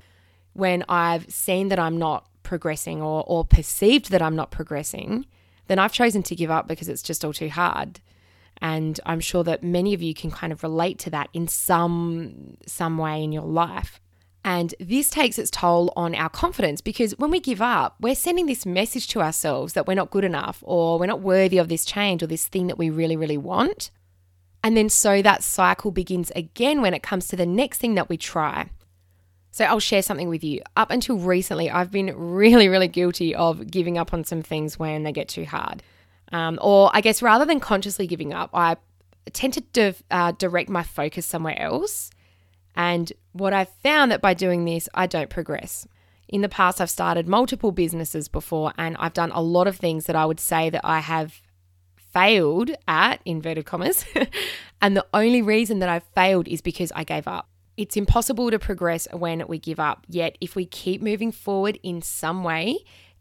when 0.53 0.83
I've 0.89 1.31
seen 1.31 1.69
that 1.69 1.79
I'm 1.79 1.97
not 1.97 2.27
progressing 2.43 3.01
or, 3.01 3.23
or 3.27 3.45
perceived 3.45 4.11
that 4.11 4.21
I'm 4.21 4.35
not 4.35 4.51
progressing, 4.51 5.25
then 5.67 5.79
I've 5.79 5.93
chosen 5.93 6.23
to 6.23 6.35
give 6.35 6.51
up 6.51 6.67
because 6.67 6.89
it's 6.89 7.01
just 7.01 7.23
all 7.23 7.33
too 7.33 7.49
hard. 7.49 7.99
And 8.61 8.99
I'm 9.05 9.19
sure 9.19 9.43
that 9.43 9.63
many 9.63 9.93
of 9.93 10.01
you 10.01 10.13
can 10.13 10.31
kind 10.31 10.53
of 10.53 10.63
relate 10.63 10.99
to 10.99 11.09
that 11.09 11.29
in 11.33 11.47
some 11.47 12.57
some 12.65 12.97
way 12.97 13.23
in 13.23 13.31
your 13.31 13.43
life. 13.43 13.99
And 14.45 14.75
this 14.79 15.09
takes 15.09 15.39
its 15.39 15.49
toll 15.49 15.91
on 15.95 16.13
our 16.15 16.29
confidence 16.29 16.81
because 16.81 17.17
when 17.17 17.31
we 17.31 17.39
give 17.39 17.61
up, 17.61 17.95
we're 17.99 18.15
sending 18.15 18.45
this 18.45 18.65
message 18.65 19.07
to 19.09 19.21
ourselves 19.21 19.73
that 19.73 19.87
we're 19.87 19.93
not 19.93 20.11
good 20.11 20.25
enough 20.25 20.59
or 20.61 20.99
we're 20.99 21.05
not 21.05 21.21
worthy 21.21 21.57
of 21.57 21.69
this 21.69 21.85
change 21.85 22.21
or 22.21 22.27
this 22.27 22.47
thing 22.47 22.67
that 22.67 22.77
we 22.77 22.89
really, 22.89 23.15
really 23.15 23.37
want. 23.37 23.89
And 24.63 24.77
then 24.77 24.89
so 24.89 25.21
that 25.21 25.43
cycle 25.43 25.91
begins 25.91 26.31
again 26.31 26.81
when 26.81 26.93
it 26.93 27.03
comes 27.03 27.27
to 27.27 27.35
the 27.35 27.45
next 27.45 27.79
thing 27.79 27.95
that 27.95 28.07
we 28.09 28.17
try. 28.17 28.69
So 29.51 29.65
I'll 29.65 29.79
share 29.79 30.01
something 30.01 30.29
with 30.29 30.43
you. 30.43 30.61
Up 30.75 30.89
until 30.89 31.17
recently, 31.17 31.69
I've 31.69 31.91
been 31.91 32.13
really, 32.15 32.69
really 32.69 32.87
guilty 32.87 33.35
of 33.35 33.69
giving 33.69 33.97
up 33.97 34.13
on 34.13 34.23
some 34.23 34.41
things 34.41 34.79
when 34.79 35.03
they 35.03 35.11
get 35.11 35.27
too 35.27 35.45
hard. 35.45 35.83
Um, 36.31 36.57
or 36.61 36.89
I 36.93 37.01
guess 37.01 37.21
rather 37.21 37.45
than 37.45 37.59
consciously 37.59 38.07
giving 38.07 38.33
up, 38.33 38.49
I 38.53 38.77
tend 39.31 39.61
to 39.73 39.93
uh, 40.09 40.31
direct 40.31 40.69
my 40.69 40.81
focus 40.81 41.25
somewhere 41.25 41.59
else. 41.59 42.09
And 42.75 43.13
what 43.33 43.53
I've 43.53 43.69
found 43.83 44.11
that 44.11 44.21
by 44.21 44.33
doing 44.33 44.65
this, 44.65 44.89
I 44.95 45.05
don't 45.05 45.29
progress. 45.29 45.87
In 46.27 46.41
the 46.41 46.49
past, 46.49 46.81
I've 46.81 46.89
started 46.89 47.27
multiple 47.27 47.71
businesses 47.71 48.27
before, 48.27 48.73
and 48.75 48.97
I've 48.97 49.13
done 49.13 49.31
a 49.31 49.41
lot 49.41 49.67
of 49.67 49.75
things 49.75 50.05
that 50.05 50.15
I 50.15 50.25
would 50.25 50.39
say 50.39 50.71
that 50.71 50.81
I 50.83 50.99
have 50.99 51.42
failed 52.13 52.71
at, 52.87 53.21
inverted 53.25 53.65
commas. 53.65 54.05
and 54.81 54.95
the 54.95 55.05
only 55.13 55.41
reason 55.41 55.79
that 55.79 55.89
I've 55.89 56.07
failed 56.15 56.47
is 56.47 56.61
because 56.61 56.91
I 56.95 57.03
gave 57.03 57.27
up. 57.27 57.49
It's 57.75 57.97
impossible 57.97 58.51
to 58.51 58.59
progress 58.59 59.07
when 59.11 59.47
we 59.47 59.57
give 59.57 59.79
up. 59.79 60.05
Yet, 60.07 60.37
if 60.39 60.55
we 60.55 60.65
keep 60.65 61.01
moving 61.01 61.31
forward 61.31 61.79
in 61.81 62.01
some 62.01 62.43
way, 62.43 62.77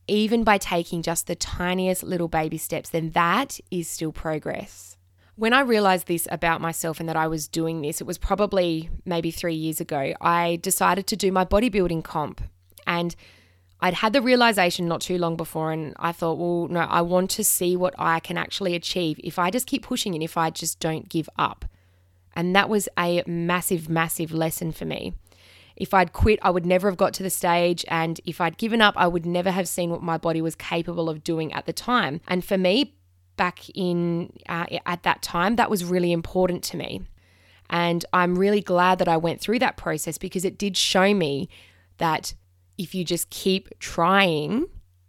even 0.07 0.45
by 0.45 0.59
taking 0.59 1.03
just 1.03 1.27
the 1.27 1.35
tiniest 1.35 2.03
little 2.03 2.29
baby 2.29 2.59
steps, 2.59 2.91
then 2.91 3.11
that 3.11 3.61
is 3.71 3.89
still 3.89 4.13
progress. 4.13 4.97
When 5.37 5.55
I 5.55 5.61
realized 5.61 6.07
this 6.07 6.29
about 6.31 6.61
myself 6.61 7.01
and 7.01 7.09
that 7.09 7.17
I 7.17 7.27
was 7.27 7.49
doing 7.49 7.81
this, 7.81 8.01
it 8.03 8.07
was 8.07 8.19
probably 8.19 8.91
maybe 9.07 9.31
three 9.31 9.55
years 9.55 9.81
ago. 9.81 10.13
I 10.21 10.59
decided 10.61 11.07
to 11.07 11.17
do 11.17 11.33
my 11.33 11.47
bodybuilding 11.47 12.05
comp. 12.05 12.43
And 12.87 13.17
I'd 13.83 13.95
had 13.95 14.13
the 14.13 14.23
realization 14.23 14.87
not 14.87 15.01
too 15.01 15.19
long 15.19 15.37
before, 15.37 15.73
and 15.73 15.95
I 15.99 16.13
thought, 16.13 16.39
well, 16.39 16.69
no, 16.69 16.81
I 16.81 17.03
want 17.03 17.31
to 17.33 17.43
see 17.43 17.77
what 17.77 17.95
I 17.99 18.21
can 18.21 18.39
actually 18.39 18.77
achieve 18.77 19.19
if 19.25 19.41
I 19.41 19.51
just 19.51 19.67
keep 19.67 19.83
pushing 19.83 20.15
and 20.15 20.23
if 20.23 20.37
I 20.37 20.51
just 20.51 20.79
don't 20.79 21.09
give 21.09 21.29
up. 21.37 21.65
And 22.35 22.55
that 22.55 22.69
was 22.69 22.89
a 22.97 23.25
massive, 23.27 23.89
massive 23.89 24.33
lesson 24.33 24.71
for 24.71 24.85
me. 24.85 25.15
If 25.75 25.93
I'd 25.93 26.13
quit, 26.13 26.39
I 26.43 26.51
would 26.51 26.65
never 26.65 26.89
have 26.89 26.97
got 26.97 27.13
to 27.15 27.25
the 27.25 27.31
stage. 27.31 27.85
And 27.89 28.21
if 28.25 28.41
I'd 28.41 28.57
given 28.57 28.81
up, 28.81 28.95
I 28.97 29.09
would 29.09 29.27
never 29.27 29.51
have 29.51 29.67
seen 29.67 29.91
what 29.91 30.03
my 30.03 30.17
body 30.17 30.41
was 30.41 30.55
capable 30.55 31.11
of 31.11 31.25
doing 31.25 31.53
at 31.53 31.67
the 31.67 31.73
time. 31.73 32.21
And 32.29 32.45
for 32.45 32.57
me, 32.57 32.95
back 33.37 33.69
in 33.71 34.33
uh, 34.49 34.67
at 34.87 35.03
that 35.03 35.23
time, 35.23 35.57
that 35.57 35.71
was 35.71 35.85
really 35.85 36.13
important 36.13 36.63
to 36.65 36.77
me. 36.77 37.03
And 37.69 38.05
I'm 38.13 38.39
really 38.39 38.61
glad 38.61 38.99
that 38.99 39.09
I 39.09 39.17
went 39.17 39.41
through 39.41 39.59
that 39.59 39.77
process 39.77 40.19
because 40.19 40.45
it 40.45 40.57
did 40.57 40.77
show 40.77 41.13
me 41.15 41.49
that 41.99 42.35
if 42.79 42.95
you 42.95 43.05
just 43.05 43.31
keep 43.31 43.79
trying, 43.79 44.67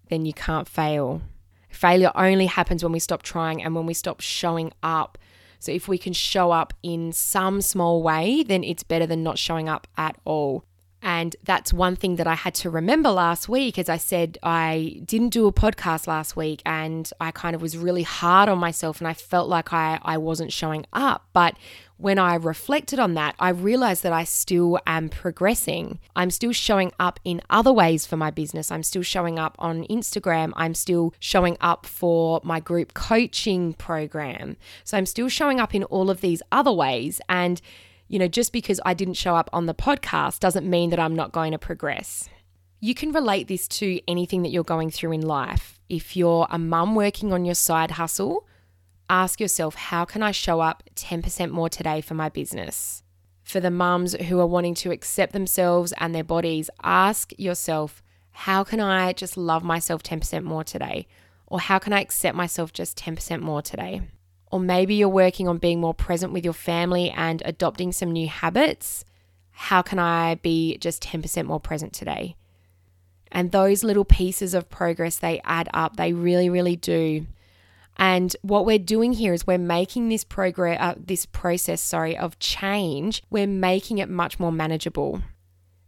then 0.10 0.26
you 0.26 0.34
can't 0.34 0.68
fail. 0.68 1.22
Failure 1.70 2.12
only 2.16 2.46
happens 2.46 2.84
when 2.84 2.92
we 2.92 3.00
stop 3.00 3.24
trying 3.24 3.64
and 3.64 3.76
when 3.76 3.86
we 3.86 3.94
stop 3.94 4.22
showing 4.22 4.72
up. 4.84 5.18
So 5.60 5.72
if 5.72 5.88
we 5.88 5.98
can 5.98 6.14
show 6.14 6.52
up 6.52 6.74
in 6.84 7.12
some 7.14 7.62
small 7.62 8.04
way, 8.04 8.44
then 8.44 8.64
it's 8.64 8.84
better 8.84 9.08
than 9.08 9.24
not 9.24 9.38
showing 9.38 9.70
up 9.70 9.88
at 9.98 10.18
all. 10.26 10.66
And 11.02 11.36
that's 11.44 11.74
one 11.74 11.98
thing 11.98 12.16
that 12.16 12.28
I 12.28 12.36
had 12.36 12.56
to 12.56 12.70
remember 12.70 13.10
last 13.10 13.50
week. 13.50 13.78
As 13.78 13.90
I 13.90 13.98
said, 13.98 14.38
I 14.42 15.02
didn't 15.04 15.30
do 15.30 15.48
a 15.48 15.52
podcast 15.52 16.08
last 16.08 16.38
week 16.38 16.62
and 16.66 17.12
I 17.20 17.32
kind 17.32 17.56
of 17.56 17.62
was 17.62 17.78
really 17.78 18.04
hard 18.04 18.48
on 18.48 18.58
myself 18.58 19.00
and 19.02 19.08
I 19.08 19.14
felt 19.14 19.50
like 19.50 19.74
I, 19.74 20.00
I 20.02 20.18
wasn't 20.18 20.54
showing 20.54 20.86
up. 20.94 21.28
But 21.34 21.58
when 22.04 22.20
I 22.20 22.36
reflected 22.36 23.00
on 23.00 23.14
that, 23.14 23.34
I 23.40 23.48
realized 23.48 24.04
that 24.04 24.12
I 24.12 24.26
still 24.26 24.78
am 24.86 25.08
progressing. 25.08 26.00
I'm 26.18 26.32
still 26.32 26.52
showing 26.52 26.92
up 27.00 27.18
in 27.24 27.40
other 27.50 27.72
ways 27.72 28.06
for 28.06 28.18
my 28.18 28.30
business. 28.30 28.72
I'm 28.72 28.84
still 28.84 29.04
showing 29.04 29.40
up 29.40 29.56
on 29.58 29.86
Instagram. 29.86 30.52
I'm 30.58 30.74
still 30.74 31.14
showing 31.20 31.56
up 31.62 31.86
for 31.86 32.42
my 32.44 32.60
group 32.60 32.94
coaching 32.94 33.72
program. 33.76 34.58
So 34.84 34.98
I'm 34.98 35.06
still 35.06 35.30
showing 35.30 35.62
up 35.62 35.74
in 35.74 35.86
all 35.86 36.10
of 36.10 36.20
these 36.20 36.42
other 36.52 36.74
ways. 36.74 37.22
And, 37.30 37.62
you 38.10 38.20
know, 38.20 38.28
just 38.28 38.52
because 38.52 38.82
I 38.84 38.94
didn't 38.94 39.14
show 39.14 39.38
up 39.38 39.50
on 39.54 39.66
the 39.68 39.74
podcast 39.74 40.40
doesn't 40.42 40.70
mean 40.70 40.90
that 40.90 41.00
I'm 41.00 41.16
not 41.16 41.32
going 41.32 41.54
to 41.54 41.58
progress. 41.58 42.28
You 42.82 42.94
can 42.94 43.14
relate 43.14 43.48
this 43.48 43.66
to 43.80 44.02
anything 44.10 44.42
that 44.42 44.50
you're 44.50 44.66
going 44.66 44.92
through 44.92 45.14
in 45.14 45.22
life. 45.22 45.80
If 45.88 46.18
you're 46.18 46.48
a 46.50 46.60
mum 46.60 46.96
working 46.96 47.32
on 47.32 47.46
your 47.46 47.56
side 47.56 47.92
hustle, 47.92 48.46
ask 49.14 49.40
yourself 49.40 49.76
how 49.76 50.06
can 50.06 50.24
I 50.24 50.32
show 50.32 50.60
up 50.60 50.82
10% 50.96 51.52
more 51.52 51.70
today 51.70 52.02
for 52.02 52.16
my 52.16 52.30
business? 52.30 53.04
For 53.44 53.60
the 53.60 53.70
mums 53.70 54.16
who 54.16 54.40
are 54.40 54.48
wanting 54.48 54.74
to 54.76 54.92
accept 54.92 55.34
themselves 55.34 55.94
and 56.00 56.16
their 56.16 56.24
bodies, 56.24 56.72
ask 56.82 57.32
yourself 57.38 58.02
how 58.32 58.64
can 58.64 58.80
I 58.80 59.14
just 59.14 59.38
love 59.38 59.64
myself 59.64 60.02
10% 60.02 60.44
more 60.44 60.64
today? 60.64 61.06
Or 61.46 61.60
how 61.60 61.78
can 61.78 61.94
I 61.94 62.02
accept 62.02 62.36
myself 62.36 62.74
just 62.74 62.98
10% 62.98 63.42
more 63.42 63.62
today? 63.62 64.02
Or 64.52 64.60
maybe 64.60 64.96
you're 64.96 65.10
working 65.10 65.48
on 65.48 65.60
being 65.60 65.80
more 65.80 65.94
present 65.94 66.34
with 66.34 66.44
your 66.44 66.54
family 66.54 67.12
and 67.12 67.44
adopting 67.46 67.92
some 67.92 68.12
new 68.12 68.28
habits. 68.28 69.06
How 69.52 69.84
can 69.84 70.00
I 70.00 70.36
be 70.36 70.80
just 70.80 71.04
10% 71.04 71.46
more 71.46 71.60
present 71.60 71.94
today? 71.94 72.36
And 73.32 73.52
those 73.52 73.84
little 73.84 74.06
pieces 74.06 74.56
of 74.56 74.72
progress, 74.72 75.18
they 75.18 75.40
add 75.44 75.70
up. 75.72 75.98
They 75.98 76.14
really, 76.14 76.50
really 76.50 76.76
do. 76.76 77.28
And 77.98 78.36
what 78.42 78.66
we're 78.66 78.80
doing 78.80 79.14
here 79.14 79.34
is 79.34 79.46
we're 79.46 79.58
making 79.58 80.10
this 80.10 80.24
progress, 80.24 80.78
uh, 80.82 80.96
this 80.98 81.26
process, 81.26 81.82
sorry, 81.82 82.18
of 82.18 82.40
change. 82.40 83.22
We're 83.30 83.48
making 83.48 84.00
it 84.00 84.10
much 84.10 84.40
more 84.40 84.52
manageable. 84.52 85.22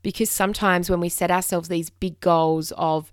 Because 0.04 0.30
sometimes 0.30 0.90
when 0.90 1.00
we 1.00 1.10
set 1.10 1.32
ourselves 1.32 1.68
these 1.68 1.90
big 1.90 2.20
goals 2.20 2.72
of 2.78 3.12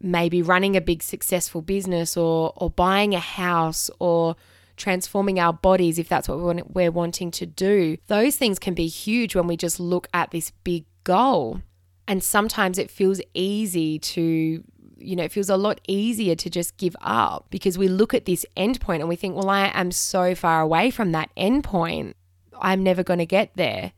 maybe 0.00 0.42
running 0.42 0.76
a 0.76 0.80
big 0.80 1.02
successful 1.02 1.62
business 1.62 2.16
or 2.16 2.52
or 2.56 2.70
buying 2.70 3.14
a 3.14 3.20
house 3.20 3.90
or 3.98 4.36
transforming 4.76 5.40
our 5.40 5.52
bodies 5.52 5.98
if 5.98 6.08
that's 6.08 6.28
what 6.28 6.38
we're 6.74 6.90
wanting 6.90 7.30
to 7.30 7.46
do, 7.46 7.96
those 8.06 8.36
things 8.36 8.58
can 8.58 8.74
be 8.74 8.86
huge 8.86 9.34
when 9.34 9.46
we 9.46 9.56
just 9.56 9.80
look 9.80 10.06
at 10.12 10.30
this 10.30 10.52
big 10.64 10.84
goal. 11.04 11.60
And 12.08 12.22
sometimes 12.22 12.78
it 12.78 12.90
feels 12.90 13.20
easy 13.34 13.98
to 13.98 14.62
you 14.96 15.16
know, 15.16 15.24
it 15.24 15.32
feels 15.32 15.50
a 15.50 15.56
lot 15.56 15.80
easier 15.86 16.34
to 16.34 16.50
just 16.50 16.76
give 16.76 16.96
up 17.00 17.46
because 17.50 17.76
we 17.78 17.88
look 17.88 18.14
at 18.14 18.24
this 18.24 18.46
endpoint 18.56 19.00
and 19.00 19.08
we 19.08 19.16
think, 19.16 19.36
well, 19.36 19.50
I 19.50 19.70
am 19.74 19.92
so 19.92 20.34
far 20.34 20.60
away 20.60 20.90
from 20.90 21.12
that 21.12 21.30
endpoint. 21.36 22.14
I'm 22.58 22.82
never 22.82 23.02
going 23.02 23.18
to 23.18 23.26
get 23.26 23.50
there. 23.56 23.92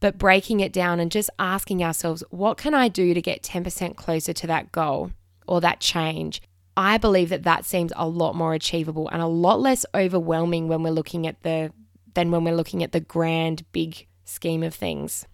But 0.00 0.18
breaking 0.18 0.60
it 0.60 0.72
down 0.72 1.00
and 1.00 1.10
just 1.10 1.30
asking 1.38 1.82
ourselves, 1.82 2.22
what 2.30 2.56
can 2.56 2.72
I 2.72 2.88
do 2.88 3.14
to 3.14 3.20
get 3.20 3.42
10% 3.42 3.96
closer 3.96 4.32
to 4.32 4.46
that 4.46 4.70
goal 4.70 5.10
or 5.48 5.60
that 5.60 5.80
change? 5.80 6.40
I 6.76 6.98
believe 6.98 7.30
that 7.30 7.42
that 7.42 7.64
seems 7.64 7.92
a 7.96 8.06
lot 8.06 8.36
more 8.36 8.54
achievable 8.54 9.08
and 9.08 9.20
a 9.20 9.26
lot 9.26 9.60
less 9.60 9.84
overwhelming 9.92 10.68
when 10.68 10.84
we're 10.84 10.90
looking 10.90 11.26
at 11.26 11.42
the 11.42 11.72
than 12.14 12.30
when 12.30 12.44
we're 12.44 12.54
looking 12.54 12.82
at 12.82 12.92
the 12.92 13.00
grand 13.00 13.64
big 13.72 14.06
scheme 14.24 14.62
of 14.62 14.74
things. 14.74 15.26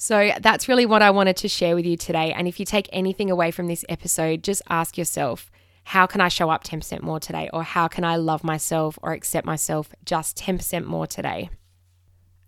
So 0.00 0.30
that's 0.40 0.68
really 0.68 0.86
what 0.86 1.02
I 1.02 1.10
wanted 1.10 1.36
to 1.38 1.48
share 1.48 1.74
with 1.74 1.84
you 1.84 1.96
today. 1.96 2.32
And 2.32 2.46
if 2.46 2.60
you 2.60 2.64
take 2.64 2.88
anything 2.92 3.32
away 3.32 3.50
from 3.50 3.66
this 3.66 3.84
episode, 3.88 4.44
just 4.44 4.62
ask 4.68 4.96
yourself, 4.96 5.50
how 5.82 6.06
can 6.06 6.20
I 6.20 6.28
show 6.28 6.50
up 6.50 6.62
10% 6.62 7.02
more 7.02 7.18
today? 7.18 7.50
Or 7.52 7.64
how 7.64 7.88
can 7.88 8.04
I 8.04 8.14
love 8.14 8.44
myself 8.44 8.96
or 9.02 9.12
accept 9.12 9.44
myself 9.44 9.90
just 10.04 10.38
10% 10.38 10.84
more 10.84 11.08
today? 11.08 11.50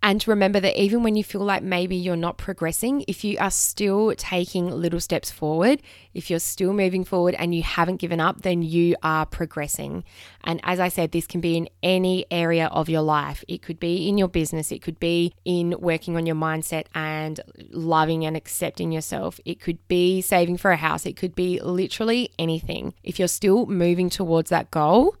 And 0.03 0.27
remember 0.27 0.59
that 0.59 0.81
even 0.81 1.03
when 1.03 1.15
you 1.15 1.23
feel 1.23 1.41
like 1.41 1.61
maybe 1.61 1.95
you're 1.95 2.15
not 2.15 2.37
progressing, 2.37 3.05
if 3.07 3.23
you 3.23 3.37
are 3.39 3.51
still 3.51 4.15
taking 4.15 4.67
little 4.69 4.99
steps 4.99 5.29
forward, 5.29 5.81
if 6.15 6.29
you're 6.29 6.39
still 6.39 6.73
moving 6.73 7.03
forward 7.03 7.35
and 7.37 7.53
you 7.53 7.61
haven't 7.61 7.97
given 7.97 8.19
up, 8.19 8.41
then 8.41 8.63
you 8.63 8.95
are 9.03 9.27
progressing. 9.27 10.03
And 10.43 10.59
as 10.63 10.79
I 10.79 10.87
said, 10.87 11.11
this 11.11 11.27
can 11.27 11.39
be 11.39 11.55
in 11.55 11.69
any 11.83 12.25
area 12.31 12.65
of 12.67 12.89
your 12.89 13.03
life. 13.03 13.43
It 13.47 13.61
could 13.61 13.79
be 13.79 14.09
in 14.09 14.17
your 14.17 14.27
business, 14.27 14.71
it 14.71 14.81
could 14.81 14.99
be 14.99 15.33
in 15.45 15.75
working 15.79 16.17
on 16.17 16.25
your 16.25 16.35
mindset 16.35 16.85
and 16.95 17.39
loving 17.69 18.25
and 18.25 18.35
accepting 18.35 18.91
yourself. 18.91 19.39
It 19.45 19.59
could 19.59 19.87
be 19.87 20.21
saving 20.21 20.57
for 20.57 20.71
a 20.71 20.77
house, 20.77 21.05
it 21.05 21.15
could 21.15 21.35
be 21.35 21.59
literally 21.59 22.31
anything. 22.39 22.95
If 23.03 23.19
you're 23.19 23.27
still 23.27 23.67
moving 23.67 24.09
towards 24.09 24.49
that 24.49 24.71
goal, 24.71 25.15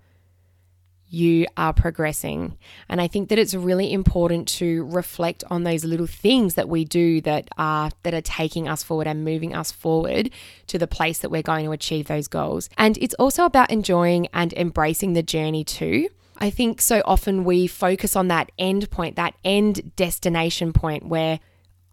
you 1.11 1.45
are 1.57 1.73
progressing. 1.73 2.57
And 2.87 3.01
I 3.01 3.07
think 3.07 3.29
that 3.29 3.37
it's 3.37 3.53
really 3.53 3.91
important 3.91 4.47
to 4.49 4.85
reflect 4.85 5.43
on 5.49 5.63
those 5.63 5.83
little 5.83 6.07
things 6.07 6.55
that 6.55 6.69
we 6.69 6.85
do 6.85 7.19
that 7.21 7.49
are 7.57 7.91
that 8.03 8.13
are 8.13 8.21
taking 8.21 8.67
us 8.67 8.81
forward 8.81 9.07
and 9.07 9.25
moving 9.25 9.53
us 9.53 9.71
forward 9.71 10.31
to 10.67 10.77
the 10.77 10.87
place 10.87 11.19
that 11.19 11.29
we're 11.29 11.41
going 11.41 11.65
to 11.65 11.71
achieve 11.71 12.07
those 12.07 12.27
goals. 12.27 12.69
And 12.77 12.97
it's 12.97 13.13
also 13.15 13.43
about 13.45 13.71
enjoying 13.71 14.27
and 14.33 14.53
embracing 14.53 15.13
the 15.13 15.23
journey 15.23 15.63
too. 15.63 16.07
I 16.37 16.49
think 16.49 16.81
so 16.81 17.03
often 17.05 17.43
we 17.43 17.67
focus 17.67 18.15
on 18.15 18.29
that 18.29 18.51
end 18.57 18.89
point, 18.89 19.15
that 19.17 19.35
end 19.43 19.95
destination 19.95 20.73
point 20.73 21.05
where 21.05 21.39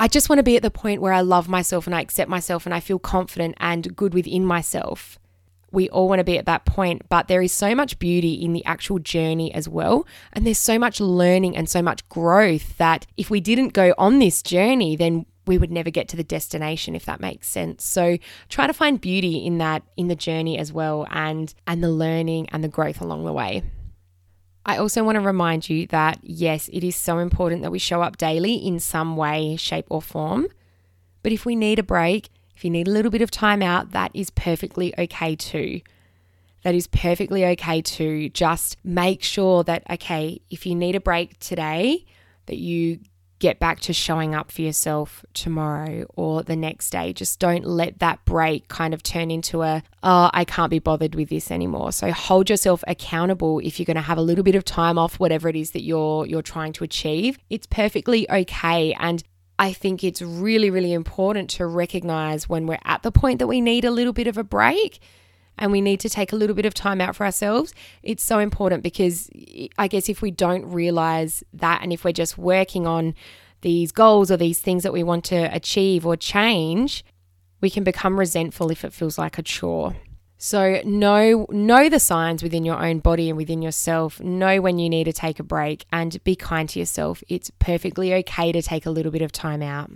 I 0.00 0.06
just 0.06 0.28
want 0.28 0.38
to 0.38 0.44
be 0.44 0.56
at 0.56 0.62
the 0.62 0.70
point 0.70 1.02
where 1.02 1.12
I 1.12 1.22
love 1.22 1.48
myself 1.48 1.86
and 1.86 1.94
I 1.94 2.00
accept 2.00 2.30
myself 2.30 2.64
and 2.64 2.74
I 2.74 2.78
feel 2.78 3.00
confident 3.00 3.56
and 3.58 3.96
good 3.96 4.14
within 4.14 4.44
myself. 4.44 5.18
We 5.70 5.88
all 5.90 6.08
want 6.08 6.20
to 6.20 6.24
be 6.24 6.38
at 6.38 6.46
that 6.46 6.64
point, 6.64 7.02
but 7.08 7.28
there 7.28 7.42
is 7.42 7.52
so 7.52 7.74
much 7.74 7.98
beauty 7.98 8.34
in 8.34 8.52
the 8.52 8.64
actual 8.64 8.98
journey 8.98 9.52
as 9.52 9.68
well. 9.68 10.06
And 10.32 10.46
there's 10.46 10.58
so 10.58 10.78
much 10.78 11.00
learning 11.00 11.56
and 11.56 11.68
so 11.68 11.82
much 11.82 12.08
growth 12.08 12.76
that 12.78 13.06
if 13.16 13.30
we 13.30 13.40
didn't 13.40 13.74
go 13.74 13.94
on 13.98 14.18
this 14.18 14.42
journey, 14.42 14.96
then 14.96 15.26
we 15.46 15.58
would 15.58 15.72
never 15.72 15.90
get 15.90 16.08
to 16.08 16.16
the 16.16 16.22
destination 16.22 16.94
if 16.94 17.06
that 17.06 17.20
makes 17.20 17.48
sense. 17.48 17.84
So 17.84 18.18
try 18.48 18.66
to 18.66 18.72
find 18.72 19.00
beauty 19.00 19.44
in 19.44 19.58
that 19.58 19.82
in 19.96 20.08
the 20.08 20.14
journey 20.14 20.58
as 20.58 20.72
well 20.72 21.06
and 21.10 21.52
and 21.66 21.82
the 21.82 21.90
learning 21.90 22.48
and 22.50 22.62
the 22.62 22.68
growth 22.68 23.00
along 23.00 23.24
the 23.24 23.32
way. 23.32 23.62
I 24.64 24.76
also 24.76 25.02
want 25.02 25.16
to 25.16 25.22
remind 25.22 25.70
you 25.70 25.86
that 25.86 26.18
yes, 26.22 26.68
it 26.72 26.84
is 26.84 26.94
so 26.94 27.18
important 27.18 27.62
that 27.62 27.72
we 27.72 27.78
show 27.78 28.02
up 28.02 28.18
daily 28.18 28.54
in 28.54 28.78
some 28.78 29.16
way, 29.16 29.56
shape, 29.56 29.86
or 29.88 30.02
form. 30.02 30.48
But 31.22 31.32
if 31.32 31.46
we 31.46 31.56
need 31.56 31.78
a 31.78 31.82
break, 31.82 32.28
if 32.58 32.64
you 32.64 32.70
need 32.70 32.88
a 32.88 32.90
little 32.90 33.12
bit 33.12 33.22
of 33.22 33.30
time 33.30 33.62
out, 33.62 33.92
that 33.92 34.10
is 34.14 34.30
perfectly 34.30 34.92
okay 34.98 35.36
too. 35.36 35.80
That 36.64 36.74
is 36.74 36.88
perfectly 36.88 37.46
okay 37.46 37.80
too. 37.80 38.30
Just 38.30 38.76
make 38.82 39.22
sure 39.22 39.62
that, 39.62 39.84
okay, 39.88 40.40
if 40.50 40.66
you 40.66 40.74
need 40.74 40.96
a 40.96 41.00
break 41.00 41.38
today, 41.38 42.04
that 42.46 42.56
you 42.56 42.98
get 43.38 43.60
back 43.60 43.78
to 43.78 43.92
showing 43.92 44.34
up 44.34 44.50
for 44.50 44.62
yourself 44.62 45.24
tomorrow 45.34 46.04
or 46.16 46.42
the 46.42 46.56
next 46.56 46.90
day. 46.90 47.12
Just 47.12 47.38
don't 47.38 47.64
let 47.64 48.00
that 48.00 48.24
break 48.24 48.66
kind 48.66 48.92
of 48.92 49.04
turn 49.04 49.30
into 49.30 49.62
a, 49.62 49.84
oh, 50.02 50.28
I 50.34 50.44
can't 50.44 50.70
be 50.70 50.80
bothered 50.80 51.14
with 51.14 51.28
this 51.28 51.52
anymore. 51.52 51.92
So 51.92 52.10
hold 52.10 52.50
yourself 52.50 52.82
accountable 52.88 53.60
if 53.60 53.78
you're 53.78 53.86
going 53.86 53.94
to 53.94 54.00
have 54.00 54.18
a 54.18 54.22
little 54.22 54.42
bit 54.42 54.56
of 54.56 54.64
time 54.64 54.98
off 54.98 55.20
whatever 55.20 55.48
it 55.48 55.54
is 55.54 55.70
that 55.70 55.82
you're 55.82 56.26
you're 56.26 56.42
trying 56.42 56.72
to 56.72 56.82
achieve. 56.82 57.38
It's 57.50 57.68
perfectly 57.68 58.28
okay 58.28 58.94
and 58.98 59.22
I 59.58 59.72
think 59.72 60.04
it's 60.04 60.22
really 60.22 60.70
really 60.70 60.92
important 60.92 61.50
to 61.50 61.66
recognize 61.66 62.48
when 62.48 62.66
we're 62.66 62.78
at 62.84 63.02
the 63.02 63.12
point 63.12 63.38
that 63.40 63.46
we 63.46 63.60
need 63.60 63.84
a 63.84 63.90
little 63.90 64.12
bit 64.12 64.26
of 64.26 64.38
a 64.38 64.44
break 64.44 65.00
and 65.58 65.72
we 65.72 65.80
need 65.80 66.00
to 66.00 66.08
take 66.08 66.32
a 66.32 66.36
little 66.36 66.54
bit 66.54 66.66
of 66.66 66.74
time 66.74 67.00
out 67.00 67.16
for 67.16 67.24
ourselves, 67.24 67.74
it's 68.02 68.22
so 68.22 68.38
important 68.38 68.82
because 68.82 69.28
I 69.76 69.88
guess 69.88 70.08
if 70.08 70.22
we 70.22 70.30
don't 70.30 70.64
realize 70.70 71.42
that 71.52 71.82
and 71.82 71.92
if 71.92 72.04
we're 72.04 72.12
just 72.12 72.38
working 72.38 72.86
on 72.86 73.14
these 73.62 73.90
goals 73.90 74.30
or 74.30 74.36
these 74.36 74.60
things 74.60 74.84
that 74.84 74.92
we 74.92 75.02
want 75.02 75.24
to 75.26 75.54
achieve 75.54 76.06
or 76.06 76.16
change, 76.16 77.04
we 77.60 77.70
can 77.70 77.82
become 77.82 78.18
resentful 78.18 78.70
if 78.70 78.84
it 78.84 78.92
feels 78.92 79.18
like 79.18 79.36
a 79.36 79.42
chore. 79.42 79.96
So 80.40 80.80
know 80.84 81.46
know 81.50 81.88
the 81.88 81.98
signs 81.98 82.44
within 82.44 82.64
your 82.64 82.80
own 82.82 83.00
body 83.00 83.28
and 83.28 83.36
within 83.36 83.60
yourself. 83.60 84.20
Know 84.20 84.60
when 84.60 84.78
you 84.78 84.88
need 84.88 85.04
to 85.04 85.12
take 85.12 85.40
a 85.40 85.42
break 85.42 85.84
and 85.92 86.22
be 86.22 86.36
kind 86.36 86.68
to 86.68 86.78
yourself. 86.78 87.24
It's 87.28 87.50
perfectly 87.58 88.14
okay 88.14 88.52
to 88.52 88.62
take 88.62 88.86
a 88.86 88.90
little 88.90 89.10
bit 89.10 89.22
of 89.22 89.32
time 89.32 89.62
out. 89.62 89.90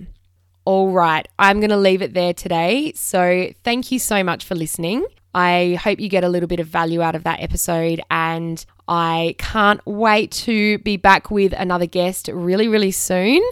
All 0.65 0.91
right, 0.91 1.27
I'm 1.39 1.61
going 1.61 1.71
to 1.71 1.77
leave 1.77 2.03
it 2.03 2.15
there 2.15 2.33
today. 2.33 2.93
So, 2.95 3.53
thank 3.65 3.91
you 3.91 3.99
so 3.99 4.23
much 4.23 4.45
for 4.45 4.55
listening. 4.55 5.05
I 5.35 5.79
hope 5.83 5.99
you 5.99 6.09
get 6.09 6.25
a 6.25 6.29
little 6.29 6.47
bit 6.47 6.61
of 6.61 6.69
value 6.69 7.03
out 7.03 7.17
of 7.17 7.25
that 7.25 7.41
episode, 7.41 8.01
and 8.11 8.65
I 8.87 9.35
can't 9.39 9.85
wait 9.87 10.31
to 10.33 10.79
be 10.79 10.97
back 10.97 11.31
with 11.31 11.53
another 11.53 11.87
guest 11.87 12.29
really, 12.33 12.69
really 12.69 12.93
soon. 12.93 13.43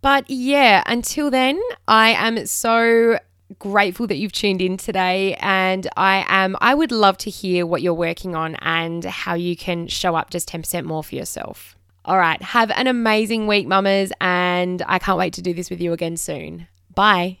But 0.00 0.30
yeah, 0.30 0.82
until 0.86 1.30
then, 1.30 1.60
I 1.86 2.10
am 2.10 2.46
so 2.46 3.18
grateful 3.58 4.06
that 4.06 4.16
you've 4.16 4.32
tuned 4.32 4.62
in 4.62 4.76
today 4.76 5.34
and 5.40 5.88
I 5.96 6.24
am 6.28 6.56
I 6.60 6.74
would 6.74 6.92
love 6.92 7.18
to 7.18 7.30
hear 7.30 7.66
what 7.66 7.82
you're 7.82 7.94
working 7.94 8.34
on 8.34 8.56
and 8.56 9.04
how 9.04 9.34
you 9.34 9.56
can 9.56 9.88
show 9.88 10.14
up 10.14 10.30
just 10.30 10.48
10% 10.48 10.84
more 10.84 11.02
for 11.02 11.14
yourself. 11.14 11.76
All 12.04 12.16
right, 12.18 12.40
have 12.42 12.70
an 12.70 12.86
amazing 12.86 13.46
week 13.46 13.66
mamas 13.66 14.12
and 14.20 14.82
I 14.86 14.98
can't 14.98 15.18
wait 15.18 15.34
to 15.34 15.42
do 15.42 15.52
this 15.52 15.70
with 15.70 15.80
you 15.80 15.92
again 15.92 16.16
soon. 16.16 16.68
Bye. 16.94 17.38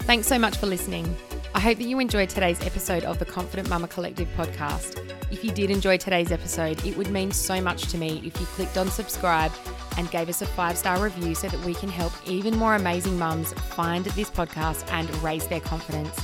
Thanks 0.00 0.26
so 0.26 0.38
much 0.38 0.56
for 0.56 0.66
listening. 0.66 1.14
I 1.54 1.60
hope 1.60 1.78
that 1.78 1.84
you 1.84 1.98
enjoyed 1.98 2.28
today's 2.28 2.60
episode 2.64 3.04
of 3.04 3.18
the 3.18 3.24
Confident 3.24 3.68
Mama 3.68 3.88
Collective 3.88 4.28
podcast. 4.36 4.98
If 5.32 5.42
you 5.42 5.50
did 5.50 5.70
enjoy 5.70 5.96
today's 5.96 6.30
episode, 6.30 6.84
it 6.86 6.96
would 6.96 7.10
mean 7.10 7.32
so 7.32 7.60
much 7.60 7.90
to 7.90 7.98
me 7.98 8.22
if 8.24 8.38
you 8.38 8.46
clicked 8.46 8.76
on 8.76 8.88
subscribe 8.90 9.52
and 9.96 10.10
gave 10.10 10.28
us 10.28 10.42
a 10.42 10.46
five 10.46 10.78
star 10.78 11.02
review 11.02 11.34
so 11.34 11.48
that 11.48 11.60
we 11.64 11.74
can 11.74 11.88
help 11.88 12.12
even 12.26 12.56
more 12.56 12.76
amazing 12.76 13.18
mums 13.18 13.52
find 13.52 14.04
this 14.04 14.30
podcast 14.30 14.90
and 14.92 15.12
raise 15.22 15.46
their 15.48 15.60
confidence. 15.60 16.16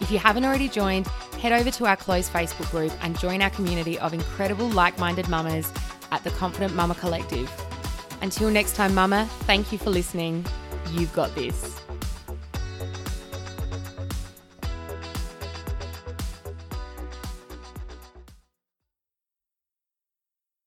If 0.00 0.10
you 0.10 0.18
haven't 0.18 0.44
already 0.44 0.68
joined, 0.68 1.06
head 1.38 1.52
over 1.52 1.70
to 1.70 1.86
our 1.86 1.96
closed 1.96 2.32
Facebook 2.32 2.70
group 2.70 2.92
and 3.02 3.18
join 3.18 3.42
our 3.42 3.50
community 3.50 3.98
of 3.98 4.12
incredible 4.14 4.68
like 4.68 4.98
minded 4.98 5.28
mamas 5.28 5.70
at 6.10 6.24
the 6.24 6.30
Confident 6.30 6.74
Mama 6.74 6.94
Collective. 6.94 7.50
Until 8.22 8.50
next 8.50 8.76
time, 8.76 8.94
Mama, 8.94 9.28
thank 9.40 9.72
you 9.72 9.78
for 9.78 9.90
listening. 9.90 10.44
You've 10.90 11.12
got 11.12 11.34
this. 11.34 11.79